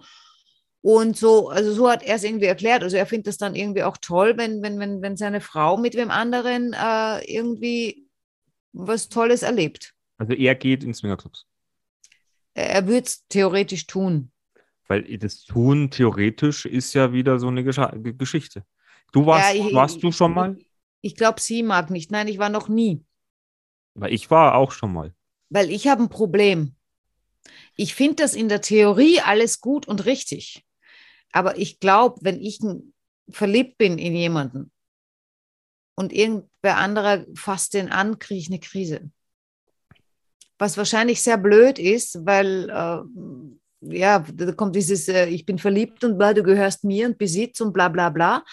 [0.83, 2.83] Und so, also so hat er es irgendwie erklärt.
[2.83, 5.95] Also er findet das dann irgendwie auch toll, wenn, wenn, wenn, wenn seine Frau mit
[5.95, 8.09] wem anderen äh, irgendwie
[8.73, 9.95] was Tolles erlebt.
[10.18, 11.47] Also er geht in Swingerclubs.
[12.55, 14.33] Er, würde es theoretisch tun.
[14.88, 18.64] Weil das Tun theoretisch ist ja wieder so eine Gescha G- Geschichte.
[19.12, 20.57] Du warst, Ja, ich- warst du schon mal?
[21.01, 22.11] Ich glaube, sie mag nicht.
[22.11, 23.05] Nein, ich war noch nie.
[23.95, 25.14] Weil ich war auch schon mal.
[25.49, 26.75] Weil ich habe ein Problem.
[27.77, 30.64] Ich finde das in der Theorie alles gut und richtig.
[31.33, 32.61] Aber ich glaube, wenn ich
[33.31, 34.71] verliebt bin in jemanden
[35.97, 39.11] und irgendwer anderer fasst den an, kriege ich eine Krise.
[40.59, 46.05] Was wahrscheinlich sehr blöd ist, weil äh, ja, da kommt dieses, äh, ich bin verliebt
[46.05, 48.45] und bla, du gehörst mir und Besitz und bla bla bla.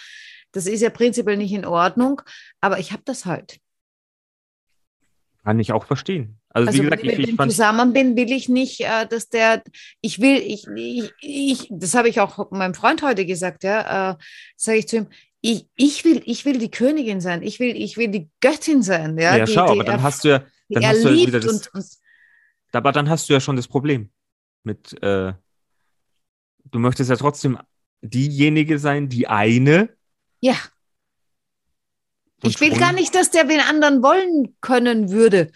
[0.51, 2.21] Das ist ja prinzipiell nicht in Ordnung,
[2.61, 3.59] aber ich habe das halt.
[5.43, 6.38] Kann ich auch verstehen.
[6.51, 9.29] Also, Also wie gesagt, wenn ich, ich fand, zusammen bin, will ich nicht, äh, dass
[9.29, 9.63] der,
[10.01, 14.15] ich will, ich, ich, ich das habe ich auch meinem Freund heute gesagt, ja, äh,
[14.55, 15.07] sage ich zu ihm,
[15.41, 19.17] ich, ich will, ich will die Königin sein, ich will, ich will die Göttin sein,
[19.17, 19.37] ja.
[19.37, 21.39] ja, die, schau, die aber dann er, hast du ja, dann hast du ja wieder
[21.39, 21.85] das, und, und
[22.71, 24.09] aber dann hast du ja schon das Problem
[24.63, 25.33] mit, äh,
[26.65, 27.59] du möchtest ja trotzdem
[28.01, 29.89] diejenige sein, die eine.
[30.41, 30.55] ja.
[32.41, 35.51] Ich will gar nicht, dass der den anderen wollen können würde.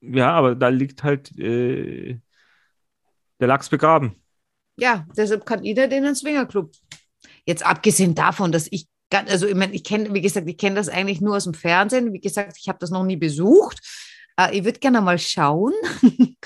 [0.00, 2.18] Ja, aber da liegt halt äh,
[3.40, 4.16] der Lachs begraben.
[4.76, 6.72] Ja, deshalb kann jeder den in den Swingerclub.
[7.46, 10.88] Jetzt abgesehen davon, dass ich, also ich meine, ich kenne, wie gesagt, ich kenne das
[10.88, 12.12] eigentlich nur aus dem Fernsehen.
[12.12, 13.80] Wie gesagt, ich habe das noch nie besucht.
[14.38, 15.72] Äh, ich würde gerne mal schauen.
[16.02, 16.36] äh,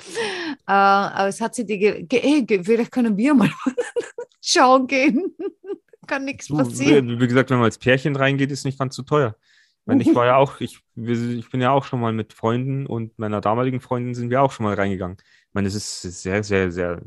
[0.66, 3.50] aber es hat sie die, ge vielleicht können wir mal
[4.40, 5.34] schauen gehen.
[6.06, 7.08] Kann nichts passieren.
[7.08, 9.36] wie wie gesagt, wenn man als Pärchen reingeht, ist nicht ganz so teuer.
[9.82, 12.86] Ich, meine, ich war ja auch, ich, ich bin ja auch schon mal mit Freunden
[12.86, 15.16] und meiner damaligen Freundin sind wir auch schon mal reingegangen.
[15.20, 17.02] Ich meine, es ist sehr, sehr, sehr.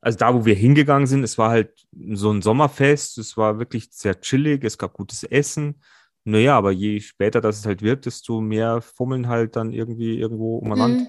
[0.00, 3.88] Also da, wo wir hingegangen sind, es war halt so ein Sommerfest, es war wirklich
[3.92, 5.82] sehr chillig, es gab gutes Essen,
[6.24, 11.04] Naja, aber je später das halt wird, desto mehr fummeln halt dann irgendwie irgendwo umeinander.
[11.04, 11.08] Mhm.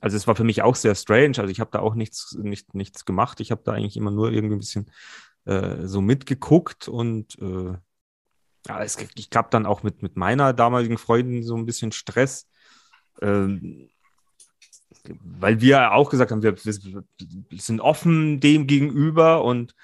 [0.00, 1.38] Also es war für mich auch sehr strange.
[1.38, 3.40] Also ich habe da auch nichts, nicht, nichts gemacht.
[3.40, 4.90] Ich habe da eigentlich immer nur irgendwie ein bisschen
[5.44, 7.74] äh, so mitgeguckt und äh,
[8.66, 12.48] ja, es, ich gab dann auch mit, mit meiner damaligen Freundin so ein bisschen Stress.
[13.20, 13.88] Ähm,
[15.24, 19.74] weil wir auch gesagt haben, wir, wir sind offen dem gegenüber und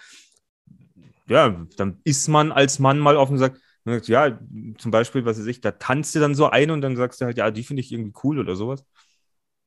[1.28, 3.60] ja, dann ist man als Mann mal offen und sagt,
[4.06, 4.38] ja,
[4.78, 7.24] zum Beispiel, was weiß ich, da tanzt du dann so ein und dann sagst du
[7.24, 8.84] halt, ja, die finde ich irgendwie cool oder sowas.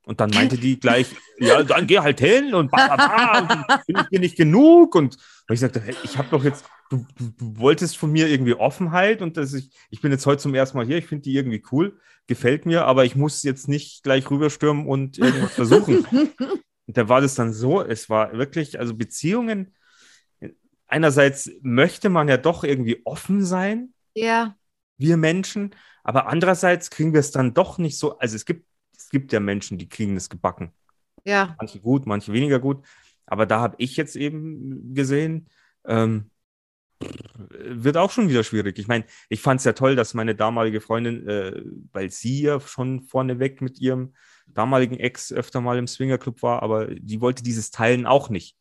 [0.03, 3.85] Und dann meinte die gleich, ja, dann geh halt hin und ba, ba, ba, und
[3.85, 4.95] bin ich dir nicht genug.
[4.95, 8.27] Und, und ich sagte, hey, ich habe doch jetzt, du, du, du wolltest von mir
[8.27, 11.23] irgendwie Offenheit und dass ich, ich bin jetzt heute zum ersten Mal hier, ich finde
[11.23, 16.05] die irgendwie cool, gefällt mir, aber ich muss jetzt nicht gleich rüberstürmen und irgendwas versuchen.
[16.87, 19.73] Und da war das dann so, es war wirklich, also Beziehungen,
[20.87, 24.57] einerseits möchte man ja doch irgendwie offen sein, Ja,
[24.97, 28.65] wir Menschen, aber andererseits kriegen wir es dann doch nicht so, also es gibt,
[29.05, 30.71] es gibt ja Menschen, die kriegen es gebacken.
[31.25, 32.85] ja, Manche gut, manche weniger gut,
[33.25, 35.49] aber da habe ich jetzt eben gesehen,
[35.85, 36.31] ähm,
[37.49, 38.77] wird auch schon wieder schwierig.
[38.79, 41.61] Ich meine, ich fand es ja toll, dass meine damalige Freundin, äh,
[41.91, 44.13] weil sie ja schon vorneweg mit ihrem
[44.47, 48.57] damaligen Ex öfter mal im Swingerclub war, aber die wollte dieses Teilen auch nicht.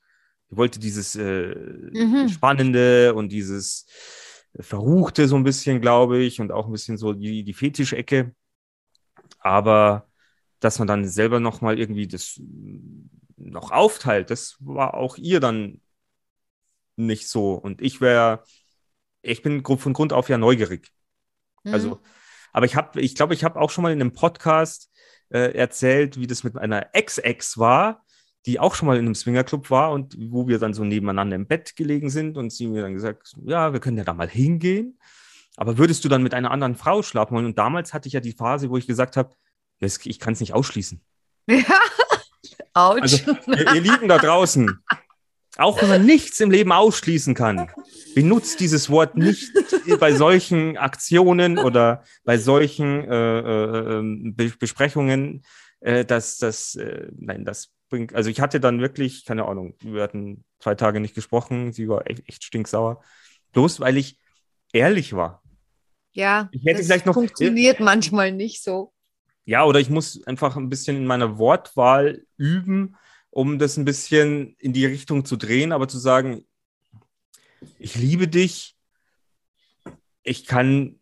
[0.50, 1.54] Die wollte dieses äh,
[1.92, 2.28] Mhm.
[2.28, 3.86] Spannende und dieses
[4.58, 8.34] Verruchte so ein bisschen, glaube ich, und auch ein bisschen so die, die Fetischecke.
[9.38, 10.06] Aber
[10.60, 12.40] dass man dann selber nochmal irgendwie das
[13.36, 15.80] noch aufteilt, das war auch ihr dann
[16.96, 17.54] nicht so.
[17.54, 18.44] Und ich wäre,
[19.22, 20.92] ich bin von Grund auf ja neugierig.
[21.64, 21.74] Mhm.
[21.74, 22.00] Also,
[22.52, 24.90] aber ich habe, ich glaube, ich habe auch schon mal in einem Podcast
[25.30, 28.04] äh, erzählt, wie das mit einer Ex-Ex war,
[28.46, 31.46] die auch schon mal in einem Swingerclub war und wo wir dann so nebeneinander im
[31.46, 34.98] Bett gelegen sind und sie mir dann gesagt, ja, wir können ja da mal hingehen.
[35.56, 37.46] Aber würdest du dann mit einer anderen Frau schlafen wollen?
[37.46, 39.34] Und damals hatte ich ja die Phase, wo ich gesagt habe,
[39.80, 41.00] ja, es- ich kann es nicht ausschließen.
[41.48, 41.64] Ja.
[42.72, 43.26] Autsch.
[43.26, 44.78] Also, ihr, ihr Lieben da draußen,
[45.56, 47.68] auch wenn man nichts im Leben ausschließen kann,
[48.14, 49.50] benutzt dieses Wort nicht
[49.98, 55.42] bei solchen Aktionen oder bei solchen äh, äh, ähm, Be Besprechungen,
[55.80, 60.02] äh, dass das, äh, nein, das bringt, also ich hatte dann wirklich, keine Ahnung, wir
[60.02, 63.02] hatten zwei Tage nicht gesprochen, sie war echt, echt stinksauer,
[63.52, 64.18] bloß weil ich
[64.72, 65.42] ehrlich war.
[66.12, 68.92] ja, ich hätte das vielleicht noch- funktioniert manchmal nicht so.
[69.44, 72.96] Ja, oder ich muss einfach ein bisschen in meiner Wortwahl üben,
[73.30, 76.44] um das ein bisschen in die Richtung zu drehen, aber zu sagen,
[77.78, 78.76] ich liebe dich,
[80.22, 81.00] ich kann,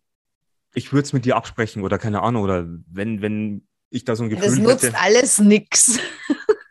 [0.75, 4.25] ich würde es mit dir absprechen oder keine Ahnung, oder wenn, wenn ich da so
[4.25, 4.99] ein Das Gefühl nutzt hätte.
[4.99, 5.99] alles nichts.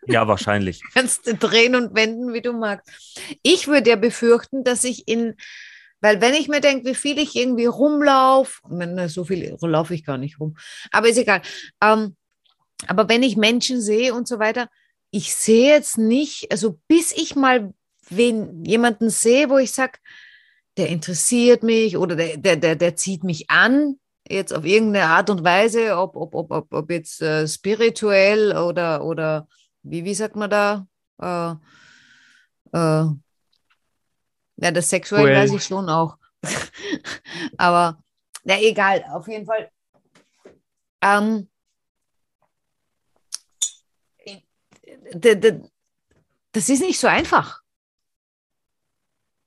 [0.09, 0.81] Ja, wahrscheinlich.
[0.93, 2.89] Kannst du drehen und wenden, wie du magst.
[3.43, 5.35] Ich würde ja befürchten, dass ich in,
[6.01, 8.61] weil wenn ich mir denke, wie viel ich irgendwie rumlaufe,
[9.07, 10.55] so viel laufe ich gar nicht rum,
[10.91, 11.41] aber ist egal.
[11.81, 12.15] Ähm,
[12.87, 14.69] aber wenn ich Menschen sehe und so weiter,
[15.09, 17.73] ich sehe jetzt nicht, also bis ich mal
[18.09, 19.99] wen, jemanden sehe, wo ich sage,
[20.77, 25.29] der interessiert mich oder der, der, der, der zieht mich an, jetzt auf irgendeine Art
[25.29, 29.47] und Weise, ob, ob, ob, ob, ob jetzt äh, spirituell oder, oder
[29.83, 30.87] wie, wie sagt man da?
[31.21, 31.55] Äh,
[32.77, 33.05] äh,
[34.57, 35.35] ja, das sexuell Well.
[35.35, 36.17] weiß ich schon auch.
[37.57, 38.03] Aber
[38.43, 39.71] na egal, auf jeden Fall.
[41.01, 41.49] Ähm,
[45.13, 47.61] das ist nicht so einfach,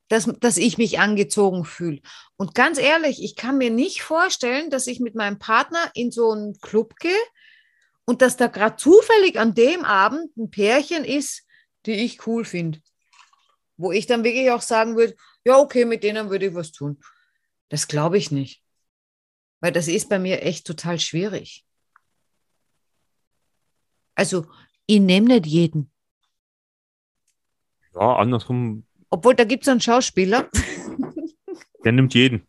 [0.09, 2.01] dass, dass ich mich angezogen fühle.
[2.37, 6.31] Und ganz ehrlich, ich kann mir nicht vorstellen, dass ich mit meinem Partner in so
[6.31, 7.13] einen Club gehe
[8.05, 11.47] und dass da gerade zufällig an dem Abend ein Pärchen ist,
[11.87, 12.81] die ich cool finde.
[13.81, 17.01] Wo ich dann wirklich auch sagen würde, ja, okay, mit denen würde ich was tun.
[17.71, 18.63] Das glaube ich nicht.
[19.61, 21.65] Weil das ist bei mir echt total schwierig.
[24.15, 24.47] Also,
[24.87, 25.91] ich nehme nicht jeden.
[27.95, 30.51] Ja, andersrum, Obwohl, da gibt es einen Schauspieler,
[31.85, 32.47] der nimmt jeden.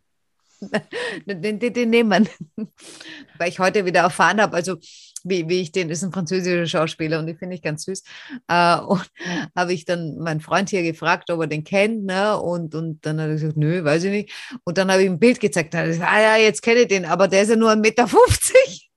[1.26, 2.66] den, den, den nehmen wir.
[3.38, 4.76] Weil ich heute wieder erfahren habe, also
[5.24, 8.02] wie, wie ich den, ist ein französischer Schauspieler und den finde ich ganz süß.
[8.48, 9.10] Äh, und
[9.56, 12.38] habe ich dann meinen Freund hier gefragt, ob er den kennt, ne?
[12.38, 14.32] Und, und dann hat er gesagt, nö, weiß ich nicht.
[14.64, 15.74] Und dann habe ich ihm ein Bild gezeigt.
[15.74, 17.70] Dann hat er gesagt, ah ja, jetzt kenne ich den, aber der ist ja nur
[17.70, 18.08] 1,50 Meter.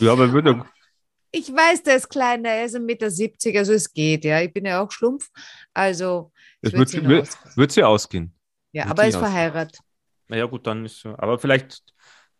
[0.00, 0.64] Ja, aber würde,
[1.32, 4.40] Ich weiß, der ist klein, der ist 1,70 Meter, also es geht, ja.
[4.40, 5.28] Ich bin ja auch Schlumpf.
[5.74, 6.30] Also,
[6.62, 6.78] es ich
[7.56, 8.32] wird, sie ausgehen.
[8.72, 9.78] ja, wird aber er ist ihn aus- verheiratet.
[10.28, 11.82] Naja, gut, dann ist, aber vielleicht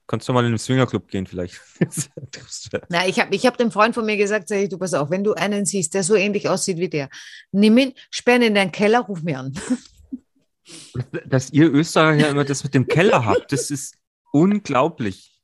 [0.08, 1.60] kannst du mal in den Swingerclub gehen, vielleicht.
[2.88, 5.10] Na, ich habe ich hab dem Freund von mir gesagt, sag ich, du pass auf,
[5.10, 7.08] wenn du einen siehst, der so ähnlich aussieht wie der,
[7.52, 9.54] nimm ihn, sperr ihn in deinen Keller, ruf mir an.
[11.26, 13.96] Dass ihr Österreicher immer das mit dem Keller habt, das ist
[14.32, 15.40] unglaublich.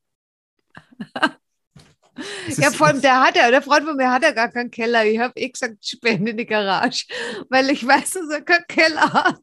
[2.47, 4.71] Das Ja, vor allem, der hat ja, der Freund von mir hat ja gar keinen
[4.71, 5.05] Keller.
[5.05, 7.07] Ich habe eh gesagt, spende in die Garage,
[7.49, 9.43] weil ich weiß, dass er keinen Keller hat.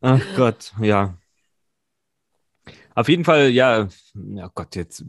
[0.00, 1.16] Ach Gott, ja.
[2.94, 5.04] Auf jeden Fall, ja, ja Gott, jetzt,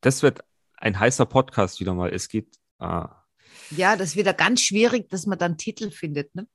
[0.00, 0.40] das wird
[0.76, 2.10] ein heißer Podcast wieder mal.
[2.12, 2.48] Es geht,
[2.78, 3.24] ah,
[3.70, 6.34] Ja, das ist wieder ganz schwierig, dass man dann Titel findet.
[6.34, 6.46] Ne?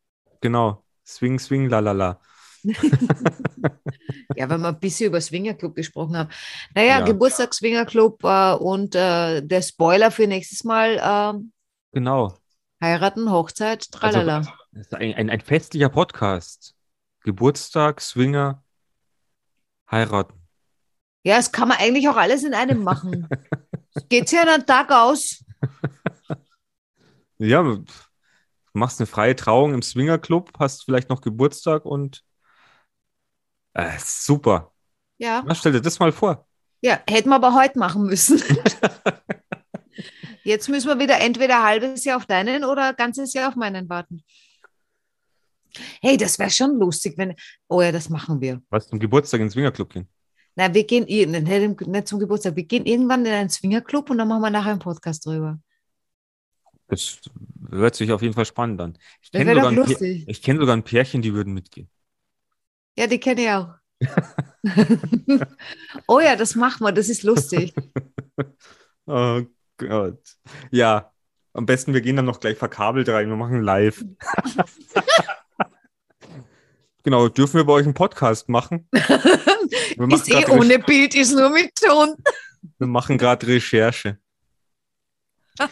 [0.42, 2.20] genau, Swing, Swing, la la la.
[4.36, 6.30] Ja, wenn wir ein bisschen über Swingerclub gesprochen haben.
[6.76, 7.06] Naja, Ja.
[7.06, 11.40] Geburtstag Swingerclub äh, und äh, der Spoiler für nächstes Mal äh,
[11.92, 12.38] Genau.
[12.82, 14.38] heiraten, Hochzeit, tralala.
[14.38, 16.76] Also, das ist ein, ein, ein festlicher Podcast.
[17.24, 18.64] Geburtstag, Swinger,
[19.90, 20.41] heiraten.
[21.24, 23.28] Ja, das kann man eigentlich auch alles in einem machen.
[24.10, 25.44] Geht sich ja einen Tag aus.
[27.38, 27.84] Ja, du
[28.74, 32.24] machst eine freie Trauung im Swingerclub, hast vielleicht noch Geburtstag und
[33.74, 34.72] äh, super.
[35.18, 35.44] Ja.
[35.46, 36.48] Na, stell dir das mal vor.
[36.82, 38.42] ja, hätten wir aber heute machen müssen.
[40.44, 43.56] Jetzt müssen wir wieder entweder ein halbes Jahr auf deinen oder ein ganzes Jahr auf
[43.56, 44.24] meinen warten.
[46.02, 47.36] Hey, das wäre schon lustig, wenn.
[47.68, 48.62] Oh ja, das machen wir.
[48.70, 50.10] Was zum Geburtstag in den Swingerclub gehen.
[50.56, 54.18] Na, wir gehen ir- nicht, nicht zum Geburtstag, wir gehen irgendwann in einen Swingerclub und
[54.18, 55.60] dann machen wir nachher einen Podcast drüber.
[56.88, 57.22] Das
[57.70, 58.98] hört sich auf jeden Fall spannend an.
[59.22, 61.90] Ich kenne sogar, ein ich kenn sogar ein Pärchen, die würden mitgehen.
[62.98, 63.70] Ja, die kenne ich auch.
[66.08, 67.74] oh ja, das machen wir, das ist lustig.
[69.08, 69.42] Oh
[69.78, 70.22] Gott.
[70.70, 71.12] Ja,
[71.54, 73.28] am besten wir gehen dann noch gleich verkabelt rein.
[73.30, 74.06] Wir machen live.
[77.04, 78.88] genau, dürfen wir bei euch einen Podcast machen?
[79.98, 82.16] Machen ist eh Recher- ohne Bild, ist nur mit Ton.
[82.78, 84.18] Wir machen gerade Recherche.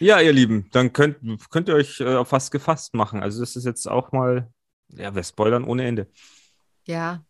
[0.00, 1.16] Ja, ihr Lieben, dann könnt,
[1.50, 3.20] könnt ihr euch äh, was gefasst machen.
[3.20, 4.48] Also das ist jetzt auch mal,
[4.90, 6.06] ja, wir spoilern ohne Ende.
[6.86, 7.24] Ja,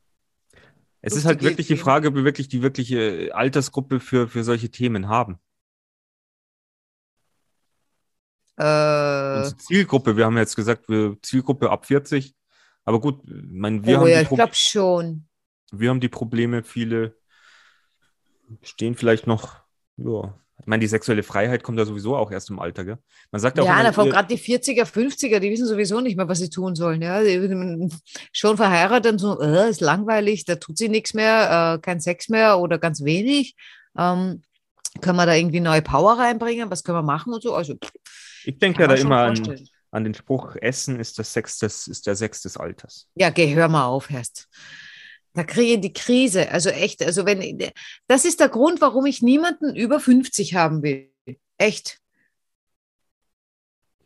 [1.00, 1.78] Es ist halt wirklich die.
[1.78, 5.38] Frage, ob wir wirklich die wirkliche Altersgruppe für, für solche Themen haben.
[8.58, 12.34] äh, Zielgruppe, wir haben jetzt gesagt, wir Zielgruppe ab 40.
[12.88, 15.28] Aber gut, ich meine, wir, oh haben ja, die ich glaube schon.
[15.72, 17.16] wir haben die Probleme, viele
[18.62, 19.56] stehen vielleicht noch,
[19.98, 20.34] ja.
[20.58, 22.98] Ich meine, die sexuelle Freiheit kommt ja sowieso auch erst im Alter, gell?
[23.30, 26.38] Man sagt auch Ja, davon gerade die 40er, 50er, die wissen sowieso nicht mehr, was
[26.38, 27.02] sie tun sollen.
[27.02, 27.20] Ja,
[28.32, 32.30] schon verheiratet und so, äh, ist langweilig, da tut sie nichts mehr, äh, kein Sex
[32.30, 33.54] mehr oder ganz wenig.
[33.98, 34.42] Ähm,
[35.02, 36.70] können wir da irgendwie neue Power reinbringen?
[36.70, 37.54] Was können wir machen und so?
[37.54, 37.74] Also,
[38.44, 39.68] ich denke ja da immer an.
[39.90, 43.08] An den Spruch, Essen ist das Sex des, ist der Sex des Alters.
[43.14, 44.48] Ja, geh, hör mal auf, Herst.
[45.34, 46.50] Da kriege ich die Krise.
[46.50, 47.70] Also echt, also wenn,
[48.06, 51.12] das ist der Grund, warum ich niemanden über 50 haben will.
[51.58, 51.98] Echt.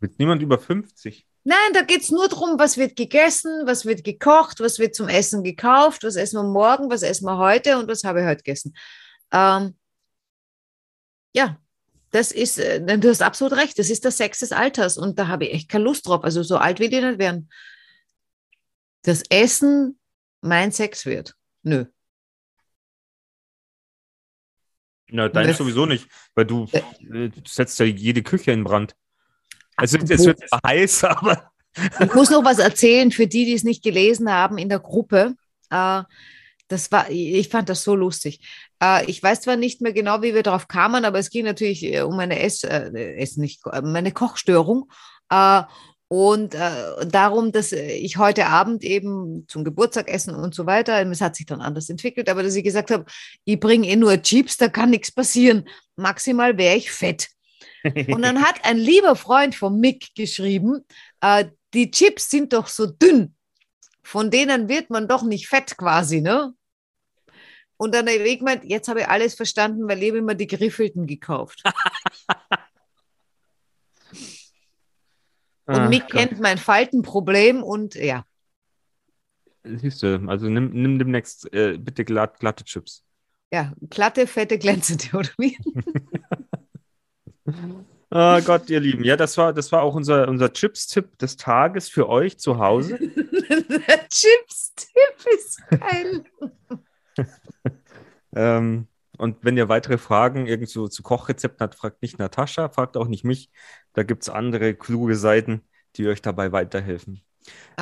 [0.01, 1.27] Wird niemand über 50?
[1.45, 5.09] Nein, da geht es nur darum, was wird gegessen, was wird gekocht, was wird zum
[5.09, 8.43] Essen gekauft, was essen wir morgen, was essen wir heute und was habe ich heute
[8.43, 8.75] gegessen.
[9.33, 9.77] Ähm,
[11.35, 11.59] ja,
[12.13, 15.27] das ist, äh, du hast absolut recht, das ist der Sex des Alters und da
[15.29, 16.23] habe ich echt keine Lust drauf.
[16.25, 17.51] Also so alt will ich nicht werden.
[19.03, 19.99] Das Essen
[20.41, 21.35] mein Sex wird.
[21.65, 21.87] Nö.
[25.09, 26.79] Na, dein Das- sowieso nicht, weil du, Äh.
[26.79, 28.95] äh, du setzt ja jede Küche in Brand.
[29.77, 31.51] Also es wird zwar heiß, aber
[32.01, 35.35] Ich muss noch was erzählen für die, die es nicht gelesen haben in der Gruppe.
[35.71, 36.03] Äh,
[36.73, 38.41] das war, ich fand das so lustig.
[38.83, 41.85] Äh, ich weiß zwar nicht mehr genau, wie wir darauf kamen, aber es ging natürlich
[41.85, 44.91] äh, um eine Ess, äh, Ess nicht, äh, meine Kochstörung.
[45.31, 45.63] Äh,
[46.09, 51.21] und äh, darum, dass ich heute Abend eben zum Geburtstag essen und so weiter, es
[51.23, 53.07] hat sich dann anders entwickelt, aber dass ich gesagt habe,
[53.45, 55.67] ich bringe eh nur Chips, da kann nichts passieren.
[55.97, 57.29] Maximal wäre ich fett.
[57.85, 60.85] Und dann hat ein lieber Freund von Mick geschrieben,
[61.73, 63.35] die Chips sind doch so dünn.
[64.03, 66.53] Von denen wird man doch nicht fett quasi, ne?
[67.83, 70.47] Und dann habe ich gemeint, jetzt habe ich alles verstanden, weil ich habe immer die
[70.47, 71.63] geriffelten gekauft.
[75.67, 76.11] Und Ah, Mick Gott.
[76.13, 78.25] kennt mein Faltenproblem und ja,
[79.65, 83.05] Siehst du, also nimm, nimm demnächst äh, bitte glatt, glatte Chips.
[83.53, 85.57] ja, glatte, fette, glänzende, oder wie?
[88.11, 89.05] Ah Gott, ihr Lieben.
[89.05, 92.99] Ja, das war, das war auch unser, unser Chips-Tipp des Tages für euch zu Hause.
[92.99, 96.25] Der Chips-Tipp ist geil.
[98.35, 98.89] Ähm,
[99.19, 103.25] und wenn ihr weitere Fragen irgendwo zu Kochrezepten habt, fragt nicht Natascha, fragt auch nicht
[103.25, 103.51] mich.
[103.93, 105.63] Da gibt es andere kluge Seiten,
[105.97, 107.23] die euch dabei weiterhelfen.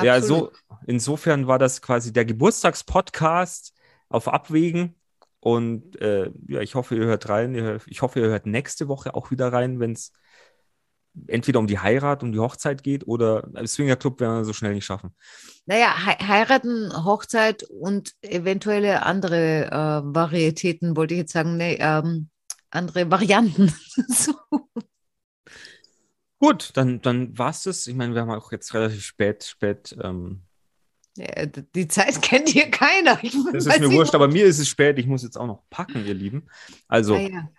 [0.01, 0.53] Ja, Absolut.
[0.53, 3.73] so, insofern war das quasi der Geburtstagspodcast
[4.09, 4.95] auf Abwägen.
[5.39, 7.79] Und äh, ja, ich hoffe, ihr hört rein.
[7.87, 10.11] Ich hoffe, ihr hört nächste Woche auch wieder rein, wenn es
[11.27, 14.85] entweder um die Heirat, um die Hochzeit geht oder Swingerclub werden wir so schnell nicht
[14.85, 15.13] schaffen.
[15.65, 22.29] Naja, he heiraten, Hochzeit und eventuelle andere äh, Varietäten, wollte ich jetzt sagen, nee, ähm,
[22.69, 23.73] andere Varianten.
[24.07, 24.33] so.
[26.39, 27.85] Gut, dann, dann war es das.
[27.85, 29.95] Ich meine, wir haben auch jetzt relativ spät, spät.
[30.01, 30.41] Ähm,
[31.15, 33.23] ja, die Zeit kennt hier keiner.
[33.23, 34.97] Ich das ist mir wurscht, aber mir ist es spät.
[34.97, 36.47] Ich muss jetzt auch noch packen, ihr Lieben.
[36.87, 37.49] Also, Ah, ja.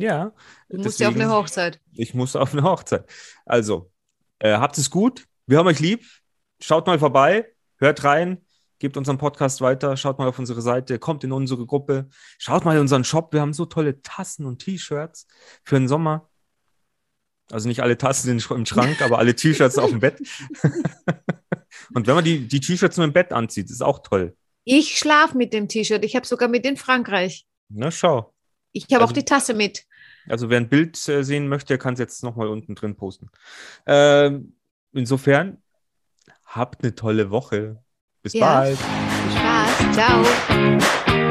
[0.00, 0.32] Ja.
[0.68, 1.80] Du musst ja auf eine deswegen- Hochzeit.
[1.92, 3.04] Ich muss auf eine Hochzeit.
[3.46, 3.90] Also,
[4.38, 5.24] äh, habt es gut.
[5.46, 6.04] Wir haben euch lieb.
[6.60, 7.46] Schaut mal vorbei,
[7.76, 8.44] hört rein,
[8.80, 12.74] gebt unseren Podcast weiter, schaut mal auf unsere Seite, kommt in unsere Gruppe, schaut mal
[12.74, 13.32] in unseren Shop.
[13.32, 15.26] Wir haben so tolle Tassen und T-Shirts
[15.64, 16.28] für den Sommer.
[17.50, 20.18] Also nicht alle Tassen im Schrank, aber alle T-Shirts auf dem Bett.
[21.94, 24.36] und wenn man die, die T-Shirts nur im Bett anzieht, ist auch toll.
[24.64, 26.04] Ich schlafe mit dem T-Shirt.
[26.04, 27.46] Ich habe sogar mit in Frankreich.
[27.70, 28.34] Na, schau.
[28.72, 29.84] Ich habe auch Also- die Tasse mit.
[30.28, 33.30] Also wer ein Bild äh, sehen möchte, kann es jetzt nochmal unten drin posten.
[33.86, 34.54] Ähm,
[34.92, 35.58] insofern,
[36.44, 37.82] habt eine tolle Woche.
[38.22, 38.60] Bis Ja.
[38.60, 38.78] bald.
[38.78, 39.94] Viel Spaß.
[39.94, 41.28] Ciao.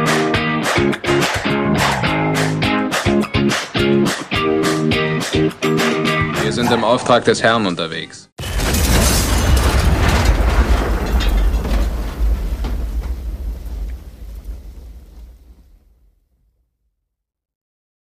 [6.44, 8.30] Wir sind im Auftrag des Herrn unterwegs.